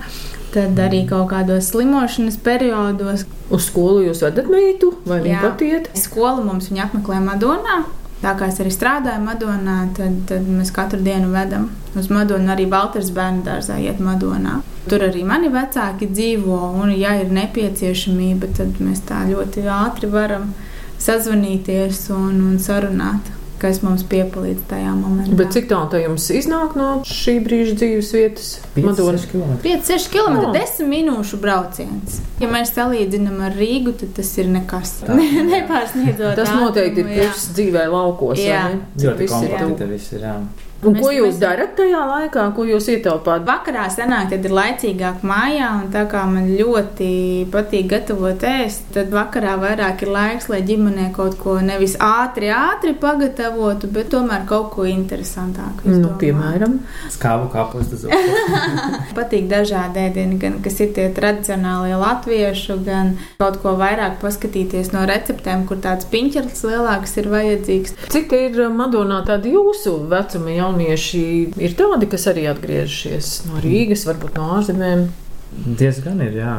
Tad 0.53 0.79
arī 0.79 1.07
kaut 1.09 1.31
kādos 1.31 1.71
slimošanas 1.73 2.37
periodos. 2.45 3.25
Uz 3.51 3.67
skolu 3.67 4.05
jūs 4.07 4.23
vedat 4.23 4.51
meitu 4.53 4.93
vai 5.09 5.23
viņa 5.25 5.41
pat 5.43 5.65
iet? 5.65 5.91
Skolu 5.99 6.45
mums 6.45 6.71
viņa 6.71 6.87
apmeklē 6.87 7.19
Madonā. 7.25 7.83
Tā 8.23 8.37
kā 8.39 8.47
es 8.53 8.61
arī 8.63 8.71
strādāju 8.71 9.25
Madonā, 9.25 9.79
tad, 9.97 10.21
tad 10.29 10.47
mēs 10.47 10.71
katru 10.71 11.01
dienu 11.03 11.33
vedam 11.33 11.71
uz 11.99 12.07
Madonu. 12.13 12.53
Arī 12.55 12.69
Valters 12.71 13.11
bērnu 13.17 13.43
dārzā 13.49 13.81
iet 13.83 13.99
Madonā. 13.99 14.61
Tur 14.87 15.03
arī 15.09 15.25
mani 15.27 15.51
vecāki 15.51 16.11
dzīvo, 16.13 16.61
un, 16.79 16.93
ja 16.95 17.17
ir 17.19 17.33
nepieciešamība, 17.35 18.53
tad 18.59 18.79
mēs 18.83 19.03
tā 19.09 19.25
ļoti 19.31 19.67
ātri 19.67 20.11
varam 20.13 20.53
sazvanīties 21.03 22.07
un, 22.15 22.43
un 22.53 22.59
sarunāt 22.63 23.33
kas 23.63 23.81
mums 23.85 24.03
piepalīdz 24.11 24.65
tajā 24.71 24.93
momentā. 24.97 25.37
Bet 25.39 25.55
cik 25.55 25.69
tālu 25.71 26.01
jums 26.03 26.27
iznāk 26.35 26.75
no 26.79 26.89
šī 27.09 27.37
brīža 27.45 27.77
dzīves 27.79 28.11
vietas? 28.17 28.51
5-6 28.77 29.29
km. 29.31 29.55
5-6 29.65 30.11
km, 30.13 30.41
oh. 30.49 30.57
10 30.57 30.91
minūšu 30.91 31.39
brauciens. 31.43 32.19
Ja 32.43 32.51
mēs 32.51 32.75
salīdzinām 32.75 33.39
ar 33.47 33.57
Rīgu, 33.59 33.95
tad 34.03 34.17
tas 34.19 34.33
ir 34.43 34.51
nekas. 34.53 34.99
Ne, 35.09 35.29
nepārsniedzot. 35.55 36.35
Tas 36.39 36.53
noteikti 36.57 37.05
ir 37.07 37.15
puses 37.15 37.49
dzīvē 37.57 37.87
laukos. 37.93 38.43
Jā, 38.43 38.67
ļoti 38.99 39.31
komfortabli 39.31 39.95
viss 39.95 40.19
ir. 40.19 40.29
Un 40.85 40.95
Mēs- 40.97 41.01
ko 41.05 41.11
jūs 41.15 41.35
mēs- 41.35 41.39
darat 41.39 41.77
tajā 41.79 42.01
laikā, 42.11 42.45
ko 42.57 42.63
jūs 42.67 42.89
ietaupāt? 42.91 43.45
Vakarā 43.47 43.85
sanāk, 43.89 44.31
tad 44.31 44.45
ir 44.45 44.51
laicīgāk 44.51 45.21
mājā, 45.23 45.69
un 45.85 45.93
tā 45.93 46.09
kā 46.11 46.25
man 46.27 46.49
ļoti 46.59 47.47
patīk 47.53 47.87
gatavot 47.93 48.39
ēst, 48.43 48.91
tad 48.93 49.11
vakarā 49.15 49.53
vairāk 49.63 50.03
ir 50.03 50.09
laiks, 50.09 50.49
lai 50.49 50.61
ģimenē 50.63 51.13
kaut 51.15 51.39
ko 51.39 51.61
nevis 51.61 51.95
ātri, 51.99 52.51
ātri 52.51 52.95
pagatavotu, 52.99 53.87
bet 53.93 54.11
tomēr 54.11 54.45
kaut 54.47 54.73
ko 54.73 54.83
interesantāku. 54.83 55.87
es 55.87 55.99
Nu, 55.99 56.09
domāju. 56.09 56.19
piemēram, 56.19 56.79
Skābu 57.11 57.49
kapustas. 57.53 58.03
Patīk 59.17 59.49
dažādi 59.51 60.03
ēdieni, 60.09 60.39
gan 60.41 60.59
kas 60.65 60.81
ir 60.81 60.93
tie 60.97 61.09
tradicionālie 61.15 61.95
latviešu, 62.01 62.79
gan 62.85 63.17
kaut 63.39 63.61
ko 63.63 63.77
vairāk 63.79 64.19
paskatīties 64.23 64.93
no 64.95 65.05
receptēm, 65.07 65.65
kur 65.69 65.77
tāds 65.77 66.07
piņķers 66.11 66.63
lielāks 66.69 67.17
ir 67.23 67.31
vajadzīgs. 67.33 67.95
cik 68.13 68.33
ir 68.33 68.61
uh, 68.67 68.71
Madonā 68.73 69.23
tādi 69.27 69.53
jūsu 69.55 69.95
vecuma 70.11 70.51
jaunieši? 70.73 71.25
Ir 71.61 71.75
tādi, 71.77 72.09
kas 72.11 72.29
arī 72.31 72.47
atgriežušies 72.51 73.45
no 73.49 73.61
Rīgas, 73.63 74.07
varbūt 74.09 74.39
no 74.39 74.49
ārzemēm. 74.59 75.11
Diezgan 75.53 76.23
ir, 76.25 76.37
jā. 76.41 76.55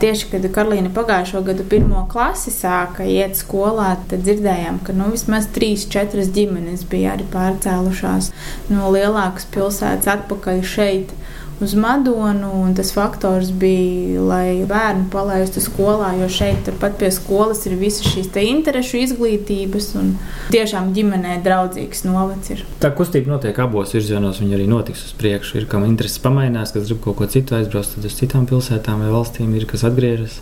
Tieši 0.00 0.28
kad 0.30 0.44
Karolīna 0.54 0.88
pagājušo 0.94 1.42
gadu 1.44 1.66
pirmo 1.68 2.06
klasi 2.08 2.52
sāka 2.52 3.04
iet 3.04 3.36
skolā, 3.36 3.96
tad 4.08 4.24
dzirdējām, 4.24 4.80
ka 4.86 4.94
nu, 4.96 5.10
vismaz 5.12 5.50
trīs, 5.52 5.84
četras 5.90 6.30
ģimenes 6.32 6.86
bija 6.88 7.12
arī 7.16 7.26
pārcēlušās 7.32 8.30
no 8.72 8.88
lielākas 8.94 9.48
pilsētas 9.52 10.08
atpakaļ 10.14 10.62
šeit. 10.64 11.12
Uz 11.60 11.74
Madonu, 11.74 12.72
tas 12.76 12.92
faktors 12.94 13.48
bija, 13.50 14.20
lai 14.22 14.64
bērnu 14.68 15.08
palaistu 15.10 15.58
skolā, 15.58 16.12
jo 16.20 16.28
šeit, 16.30 16.60
turpat 16.68 16.94
pie 17.00 17.08
skolas, 17.10 17.64
ir 17.66 17.74
visas 17.80 18.06
šīs 18.06 18.28
te 18.34 18.44
interešu 18.46 19.00
izglītības, 19.00 19.88
un 19.98 20.12
tiešām 20.54 20.92
ģimenē 20.94 21.40
draudzīgs 21.42 22.04
novads 22.06 22.52
ir. 22.54 22.62
Tā 22.78 22.92
kustība 22.94 23.32
notiek 23.34 23.58
abos 23.64 23.96
virzienos. 23.96 24.38
Viņa 24.38 24.54
arī 24.54 24.68
notiks 24.70 25.02
uz 25.08 25.16
priekšu. 25.18 25.56
Ir 25.58 25.66
kam 25.72 25.86
interesi 25.88 26.22
pamainās, 26.22 26.70
kas 26.76 26.86
grib 26.86 27.00
kaut 27.02 27.18
ko 27.18 27.26
citu 27.32 27.58
aizbraukt, 27.58 27.96
tad 27.96 28.06
uz 28.06 28.14
citām 28.20 28.46
pilsētām 28.46 29.02
vai 29.02 29.10
valstīm 29.16 29.56
ir 29.58 29.66
kas 29.66 29.82
atgriežas. 29.88 30.38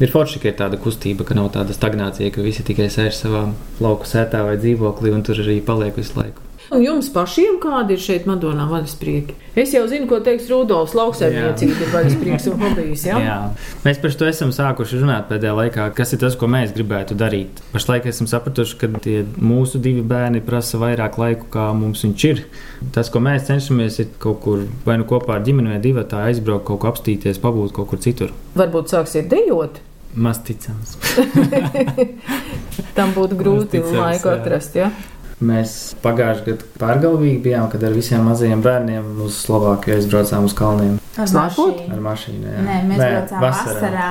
Ir 0.00 0.12
forši, 0.14 0.38
ka 0.40 0.52
ir 0.52 0.54
tāda 0.56 0.78
kustība, 0.80 1.26
ka 1.26 1.34
nav 1.36 1.50
tāda 1.56 1.74
stagnācija, 1.76 2.30
ka 2.32 2.46
visi 2.46 2.62
tikai 2.64 2.86
sēž 2.94 3.18
savā 3.18 3.42
lauku 3.82 4.06
sētā 4.08 4.44
vai 4.46 4.54
dzīvoklī 4.62 5.12
un 5.12 5.26
tur 5.26 5.42
arī 5.42 5.58
paliek 5.66 5.98
visu 5.98 6.16
laiku. 6.16 6.46
Un 6.70 6.84
jums 6.84 7.08
pašiem 7.10 7.56
kādi 7.58 7.96
ir 7.96 8.02
šeit 8.02 8.26
Madonā 8.30 8.62
vaļasprieki? 8.70 9.34
Es 9.58 9.72
jau 9.74 9.82
zinu, 9.90 10.06
ko 10.06 10.20
teiks 10.22 10.46
Rudolfs. 10.46 10.92
Lauksaimniecība 10.94 11.82
ir 11.82 11.90
vaļasprieks 11.90 12.46
un 12.52 12.62
hobijs. 12.62 13.02
Ja? 13.08 13.16
Jā. 13.18 13.38
Mēs 13.82 13.98
par 13.98 14.14
to 14.14 14.28
esam 14.30 14.52
sākuši 14.54 15.00
runāt 15.00 15.26
pēdējā 15.32 15.56
laikā, 15.58 15.88
kas 15.98 16.14
ir 16.14 16.22
tas, 16.22 16.38
ko 16.38 16.46
mēs 16.50 16.70
gribētu 16.76 17.18
darīt. 17.18 17.58
Pašlaik 17.74 18.06
esam 18.12 18.30
sapratuši, 18.30 18.78
ka 18.78 18.92
tie 19.02 19.16
mūsu 19.42 19.82
divi 19.82 20.06
bērni 20.06 20.44
prasa 20.46 20.78
vairāk 20.78 21.18
laika, 21.18 21.50
kā 21.50 21.66
mums 21.74 22.06
viņš 22.06 22.26
ir. 22.30 22.46
Tas, 22.94 23.10
ko 23.10 23.18
mēs 23.26 23.50
cenšamies, 23.50 23.98
ir 24.04 24.14
kaut 24.22 24.38
kur 24.46 24.66
vai 24.86 25.00
nu 25.02 25.10
kopā 25.10 25.40
ar 25.40 25.46
ģimeni 25.46 25.74
vai 25.74 25.82
divi 25.82 26.06
tā 26.06 26.22
aizbraukt, 26.30 26.68
kaut 26.70 26.84
ko 26.84 26.94
apstīties, 26.94 27.42
pabūt 27.42 27.74
kaut 27.74 27.90
kur 27.90 28.06
citur. 28.06 28.30
Varbūt 28.54 28.94
sāksiet 28.94 29.26
dejot. 29.32 29.82
Maz 30.14 30.38
ticams. 30.46 30.94
Tam 32.96 33.10
būtu 33.18 33.38
grūti 33.42 33.82
laiku 33.82 34.30
atrast. 34.38 34.78
Ja? 34.78 34.94
Mēs 35.40 35.70
pagājušajā 36.04 36.44
gadā 36.50 36.66
pārgalvīgi 36.82 37.38
bijām, 37.46 37.70
kad 37.72 37.84
ar 37.88 37.94
visiem 37.96 38.26
mazajiem 38.28 38.60
bērniem 38.64 39.06
uz 39.24 39.38
Slovākiju 39.46 39.94
aizbraucām 39.96 40.44
uz 40.44 40.52
kalniem 40.58 40.98
Ar 41.16 41.30
mašīnu. 41.32 41.86
ar 41.94 42.02
mašīnu. 42.04 42.44
jā. 42.44 42.66
Nē, 42.66 42.76
mēs 42.90 43.00
braucām 43.00 43.46
vasarā. 43.46 43.78
vasarā. 43.80 44.10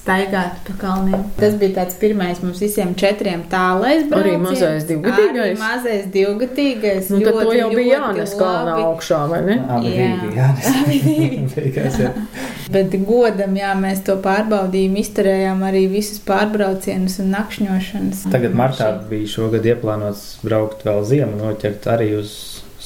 Staigāt 0.00 0.60
pa 0.64 0.72
kalniem. 0.80 1.24
Tas 1.36 1.56
bija 1.60 1.74
tāds 1.80 1.96
pirmais 2.00 2.38
mums 2.44 2.60
visiem 2.62 2.94
četriem 2.94 3.42
tālais 3.50 4.06
brauciens. 4.08 4.22
Arī 4.22 4.36
mazais 4.40 4.86
divgadīgais? 4.88 5.42
Arī 5.42 5.58
mazais 5.58 6.06
divgadīgais. 6.14 7.10
Nu, 7.10 7.18
tad 7.26 7.40
to 7.42 7.52
jau 7.58 7.68
bija 7.74 7.98
jānes 7.98 8.32
kalnā 8.38 8.78
augšā, 8.86 9.18
vai 9.28 9.42
ne? 9.50 9.58
Abi 9.68 9.90
Jā. 9.90 10.06
divi 10.06 10.20
bija 10.22 10.46
jānes. 10.46 11.52
Beigās, 11.58 11.98
jā. 12.06 12.14
Bet 12.70 12.94
godam, 13.06 13.56
jā, 13.58 13.72
mēs 13.78 14.04
to 14.06 14.14
pārbaudījām, 14.22 14.96
izturējām 15.02 15.64
arī 15.66 15.86
visus 15.90 16.20
pārbraucienus 16.26 17.18
un 17.22 17.32
nakšņošanas. 17.34 18.26
Tagad 18.30 18.56
martā 18.58 18.92
bija 19.10 19.30
šogad 19.34 19.66
ieplānots 19.72 20.38
braukt 20.44 20.86
vēl 20.86 21.02
ziemu, 21.08 21.38
noķert 21.40 21.88
arī 21.90 22.12
uz 22.20 22.32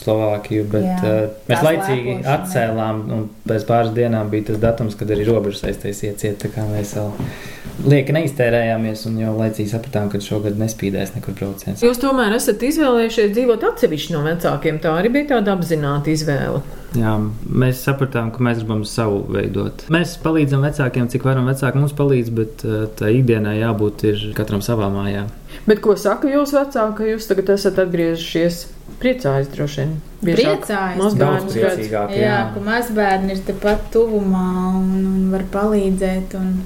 Slovākiju, 0.04 0.66
bet 0.68 0.84
Jā, 0.84 0.98
uh, 1.00 1.34
mēs 1.48 1.64
laicīgi 1.64 2.14
lēpošana. 2.18 2.36
atcēlām, 2.36 3.02
un 3.16 3.26
pēc 3.48 3.66
pāris 3.68 3.94
dienām 3.96 4.28
bija 4.32 4.50
tas 4.52 4.60
datums, 4.62 4.96
kad 5.00 5.10
arī 5.14 5.24
robežas 5.28 5.64
aiztaisīja 5.70 6.16
ciet, 6.20 6.38
tā 6.44 6.50
kā 6.52 6.66
mēs 6.68 6.92
vēl 6.98 7.10
lieki 7.90 8.14
neiztērējāmies, 8.14 9.06
un 9.08 9.16
jau 9.18 9.32
laicīgi 9.38 9.72
sapratām, 9.72 10.10
ka 10.12 10.20
šogad 10.22 10.60
nespīdēs 10.60 11.14
nekur 11.16 11.34
brauciens. 11.40 11.82
Jūs 11.82 11.98
tomēr 12.02 12.36
esat 12.36 12.62
izvēlējušies 12.68 13.32
dzīvot 13.34 13.64
atsevišķi 13.72 14.14
no 14.14 14.22
vecākiem. 14.28 14.78
Tā 14.84 14.92
arī 15.00 15.10
bija 15.16 15.32
tāda 15.34 15.56
apzināta 15.56 16.12
izvēle. 16.12 16.60
Jā, 16.94 17.16
mēs 17.50 17.80
sapratām, 17.82 18.28
ka 18.30 18.44
mēs 18.46 18.60
gribam 18.62 18.84
savu 18.86 19.24
veidot. 19.34 19.82
Mēs 19.90 20.12
palīdzam 20.22 20.62
vecākiem, 20.62 21.08
cik 21.10 21.24
varam 21.26 21.48
vecāki 21.50 21.80
mums 21.82 21.96
palīdz, 21.98 22.30
bet 22.36 22.62
uh, 22.68 22.84
tā 22.94 23.10
ikdienā 23.16 23.56
jābūt 23.58 24.04
ir 24.12 24.22
katram 24.38 24.62
savā 24.62 24.86
mājā. 24.94 25.24
Bet 25.66 25.82
ko 25.82 25.96
saka 25.98 26.30
jūsu 26.30 26.60
vecāki, 26.60 26.94
ka 27.00 27.10
jūs 27.10 27.26
tagad 27.32 27.50
esat 27.56 27.82
atgriezušies? 27.82 28.60
Priecājas 29.00 29.50
droši 29.52 29.82
vien. 29.82 29.92
Priecājas. 30.24 31.00
Mazbērns 31.00 31.52
priecīgāk, 31.52 32.14
Jā, 32.16 32.22
jā. 32.22 32.38
ka 32.54 32.62
mazbērni 32.64 33.34
ir 33.34 33.42
tepat 33.44 33.90
tuvumā 33.92 34.46
un, 34.78 34.88
un 35.10 35.28
var 35.34 35.46
palīdzēt. 35.58 36.38
Un... 36.40 36.56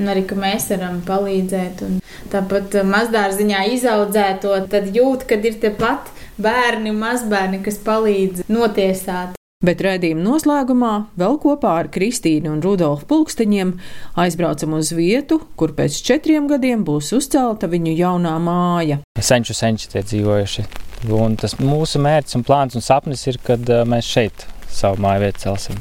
Un 0.00 0.08
arī, 0.08 0.22
ka 0.24 0.32
mēs 0.40 0.70
varam 0.72 1.02
palīdzēt, 1.04 1.82
un 1.84 1.98
tāpat 2.32 2.78
eh, 2.80 2.86
mazdārziņā 2.88 3.58
izaudzēto, 3.74 4.54
tad 4.72 4.88
jūt, 4.96 5.26
kad 5.28 5.44
ir 5.44 5.58
tepat 5.60 6.08
bērni, 6.40 6.94
mazbērni, 6.96 7.60
kas 7.60 7.76
palīdz 7.84 8.46
notiesāt. 8.48 9.36
Bet 9.62 9.82
redzījuma 9.84 10.24
noslēgumā 10.24 10.94
vēl 11.20 11.36
kopā 11.44 11.74
ar 11.84 11.90
Kristīnu 11.94 12.50
un 12.56 12.62
Rudolfu 12.64 13.06
pulksteņiem 13.12 13.76
aizbraucam 14.18 14.78
uz 14.80 14.90
vietu, 14.96 15.38
kur 15.60 15.76
pēc 15.76 16.00
četriem 16.08 16.48
gadiem 16.50 16.82
būs 16.88 17.12
uzcelta 17.14 17.70
viņu 17.70 17.92
jaunā 18.00 18.32
māja. 18.42 19.02
Senču 19.20 19.54
senči 19.54 19.92
tie 19.92 20.02
dzīvojuši. 20.02 20.66
Un 21.10 21.34
tas 21.40 21.56
mūsu 21.58 21.98
mērķis 22.02 22.38
un 22.38 22.44
plāns 22.46 22.76
un 22.78 22.84
sapnis 22.84 23.24
ir, 23.26 23.40
kad 23.42 23.66
mēs 23.88 24.06
šeit 24.06 24.46
savu 24.70 25.02
māju 25.02 25.24
vietu 25.24 25.42
celsim. 25.46 25.80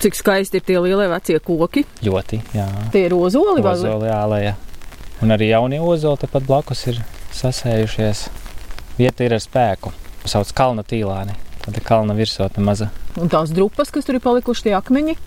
Cik 0.00 0.16
skaisti 0.16 0.56
ir 0.56 0.64
tie 0.64 0.78
lielie 0.80 1.10
vecie 1.12 1.36
koki. 1.44 1.84
Ļoti, 2.06 2.40
jā. 2.56 2.66
Tie 2.94 3.04
ir 3.04 3.12
ozoli 3.12 3.60
vai 3.60 3.74
Ozoli 3.76 4.08
ālēja. 4.08 4.54
Un 5.20 5.34
arī 5.34 5.50
jaunie 5.50 5.80
ozoli 5.84 6.22
tepat 6.22 6.46
blakus 6.48 6.86
ir 6.88 7.02
sasējušies. 7.36 8.22
Vieta 8.96 9.26
ir 9.26 9.36
ar 9.36 9.42
spēku. 9.44 9.92
Sauc 10.24 10.48
kalna 10.56 10.84
tīlāni. 10.88 11.36
Tāda 11.60 11.82
kalna 11.84 12.16
virsotne 12.16 12.64
maza. 12.64 12.88
Un 13.20 13.28
tās 13.28 13.52
drupas, 13.52 13.92
kas 13.92 14.08
tur 14.08 14.16
ir 14.16 14.24
palikuši, 14.24 14.70
tie 14.70 14.74
akmeņi. 14.78 15.18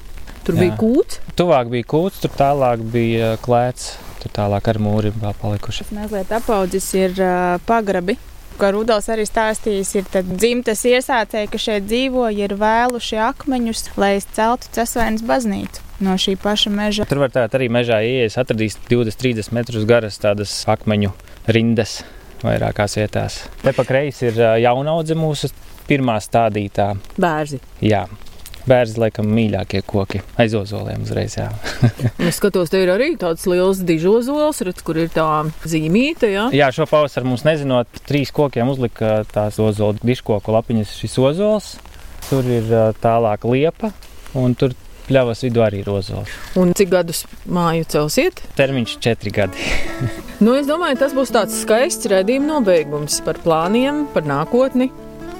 Tur 0.44 0.58
Jā. 0.58 0.64
bija 0.66 0.78
kūts. 0.82 1.22
Tuvāk 1.38 1.70
bija 1.70 1.88
kūts, 1.94 2.24
tur 2.26 2.34
tālāk 2.34 2.82
bija 2.94 3.36
klēts. 3.46 3.94
Tur 4.24 4.34
tālāk 4.34 4.74
ar 4.74 4.82
mūri 4.82 5.14
vēl 5.14 5.38
palikuši. 5.38 5.86
Tas 5.86 5.94
mazliet 5.94 6.34
apaudzis 6.34 6.90
ir 6.98 7.20
pagrabi. 7.70 8.18
Kā 8.60 8.70
Rudals 8.74 9.10
arī 9.12 9.26
stāstījis, 9.28 9.94
ir 10.00 10.10
tad 10.14 10.30
dzimtas 10.30 10.84
iesācēji, 10.90 11.50
kas 11.54 11.66
šeit 11.68 11.88
dzīvo, 11.90 12.28
ir 12.38 12.56
vēluši 12.60 13.20
akmeņus, 13.30 13.86
lai 14.00 14.16
celtu 14.24 14.70
Cesvainas 14.76 15.26
baznīcu 15.28 15.90
no 16.04 16.18
šī 16.20 16.36
paša 16.42 16.72
meža. 16.74 17.06
Tur 17.08 17.22
var 17.24 17.32
tāt 17.34 17.56
arī 17.58 17.70
mežā 17.72 18.02
ieies, 18.04 18.36
atradīs 18.42 18.76
20-30 18.90 19.54
metrus 19.56 19.88
garas 19.90 20.20
tādas 20.22 20.56
akmeņu 20.70 21.14
rindas 21.54 22.02
vairākās 22.44 22.98
vietās. 23.00 23.40
Te 23.64 23.74
pa 23.76 23.86
kreisi 23.88 24.28
ir 24.30 24.42
jaunaudze 24.66 25.16
mūsu 25.18 25.52
pirmā 25.88 26.20
stādītā. 26.24 26.94
Bērzi. 27.20 27.62
Jā. 27.84 28.06
Bērns, 28.70 28.96
laikam, 29.02 29.28
mīļākie 29.36 29.82
koki 29.88 30.22
aiz 30.40 30.54
ozoliem 30.56 31.04
uzreiz. 31.04 31.36
Jā, 31.36 31.50
Es 32.30 32.40
skatos, 32.40 32.72
te 32.72 32.80
ir 32.84 32.92
arī 32.94 33.14
tāds 33.20 33.44
liels 33.50 33.82
dižozols, 33.84 34.62
redz, 34.68 34.84
kur 34.86 35.02
ir 35.02 35.12
tā 35.14 35.28
zīmīte. 35.68 36.32
Ja? 36.32 36.48
jā 36.56 36.70
šo 36.76 36.88
pavasaru 36.90 37.34
mums 37.34 37.44
nezinot, 37.48 37.92
trīs 38.08 38.32
kokiem 38.36 38.72
uzlika 38.72 39.22
tās 39.34 39.60
ozola 39.60 40.00
diškoku 40.00 40.56
lapiņas 40.56 40.96
šis 41.02 41.20
ozols. 41.20 41.74
Tur 42.30 42.48
ir 42.48 42.72
tālāk 43.04 43.44
liepa 43.50 43.92
un 44.40 44.56
tur 44.56 44.72
pļavas 45.08 45.44
vidū 45.44 45.64
arī 45.66 45.82
ir 45.84 45.90
ozols. 45.92 46.32
Un 46.60 46.72
cik 46.78 46.92
gadus 46.94 47.24
māju 47.44 47.88
celsiet? 47.92 48.44
Termiņš 48.60 48.98
četri 49.04 49.34
gadi. 49.36 49.72
Nu, 50.44 50.58
es 50.60 50.68
domāju, 50.68 50.98
tas 51.00 51.14
būs 51.16 51.32
tāds 51.32 51.56
skaists 51.62 52.10
redzējuma 52.12 52.58
nobeigums 52.58 53.22
par 53.24 53.38
plāniem, 53.46 54.04
par 54.12 54.28
nākotni. 54.28 54.90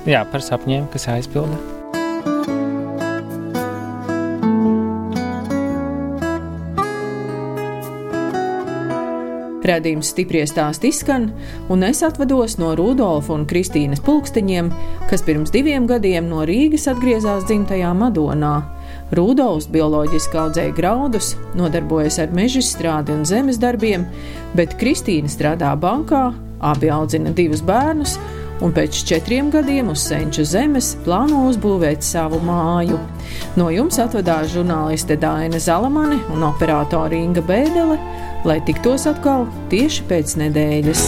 Jā, 0.08 0.24
par 0.32 0.46
sapņiem, 0.46 0.88
kas 0.94 1.10
jāizpilda. 1.10 2.53
Radījums 9.64 10.10
stipri 10.12 10.42
stāst 10.44 10.84
izskan, 10.84 11.30
un 11.72 11.86
es 11.88 12.02
atvados 12.04 12.58
no 12.60 12.74
Rudolfa 12.76 13.32
un 13.38 13.46
Kristīnas 13.48 14.04
pulksteņiem, 14.04 14.72
kas 15.08 15.24
pirms 15.24 15.54
diviem 15.56 15.88
gadiem 15.88 16.28
no 16.28 16.44
Rīgas 16.48 16.90
atgriezās 16.92 17.48
dzimtajā 17.48 17.94
Madonā. 17.96 18.58
Rudolfs 19.16 19.70
bioloģiski 19.72 20.40
audzēja 20.42 20.76
graudus, 20.76 21.34
nodarbojas 21.56 22.20
ar 22.20 22.36
meža 22.36 22.64
strādi 22.66 23.16
un 23.16 23.24
zemes 23.30 23.62
darbiem, 23.62 24.04
bet 24.58 24.76
Kristīna 24.82 25.32
strādā 25.32 25.72
bankā, 25.80 26.26
abi 26.64 26.92
audzina 26.92 27.32
divus 27.36 27.64
bērnus 27.64 28.18
un 28.64 28.74
pēc 28.76 29.04
četriem 29.10 29.52
gadiem 29.54 29.92
uz 29.92 30.06
Senču 30.08 30.46
zemes 30.48 30.94
plāno 31.06 31.44
uzbūvēt 31.50 32.06
savu 32.06 32.40
māju. 32.44 33.00
No 33.60 33.70
jums 33.74 34.00
atvedās 34.02 34.54
žurnāliste 34.56 35.20
Dāna 35.20 35.60
Zalamane 35.60 36.22
un 36.34 36.48
operātore 36.48 37.20
Inga 37.20 37.44
Bēdelē, 37.46 38.00
lai 38.48 38.60
tiktos 38.68 39.08
atkal 39.12 39.48
tieši 39.74 40.10
pēc 40.10 40.38
nedēļas. 40.46 41.08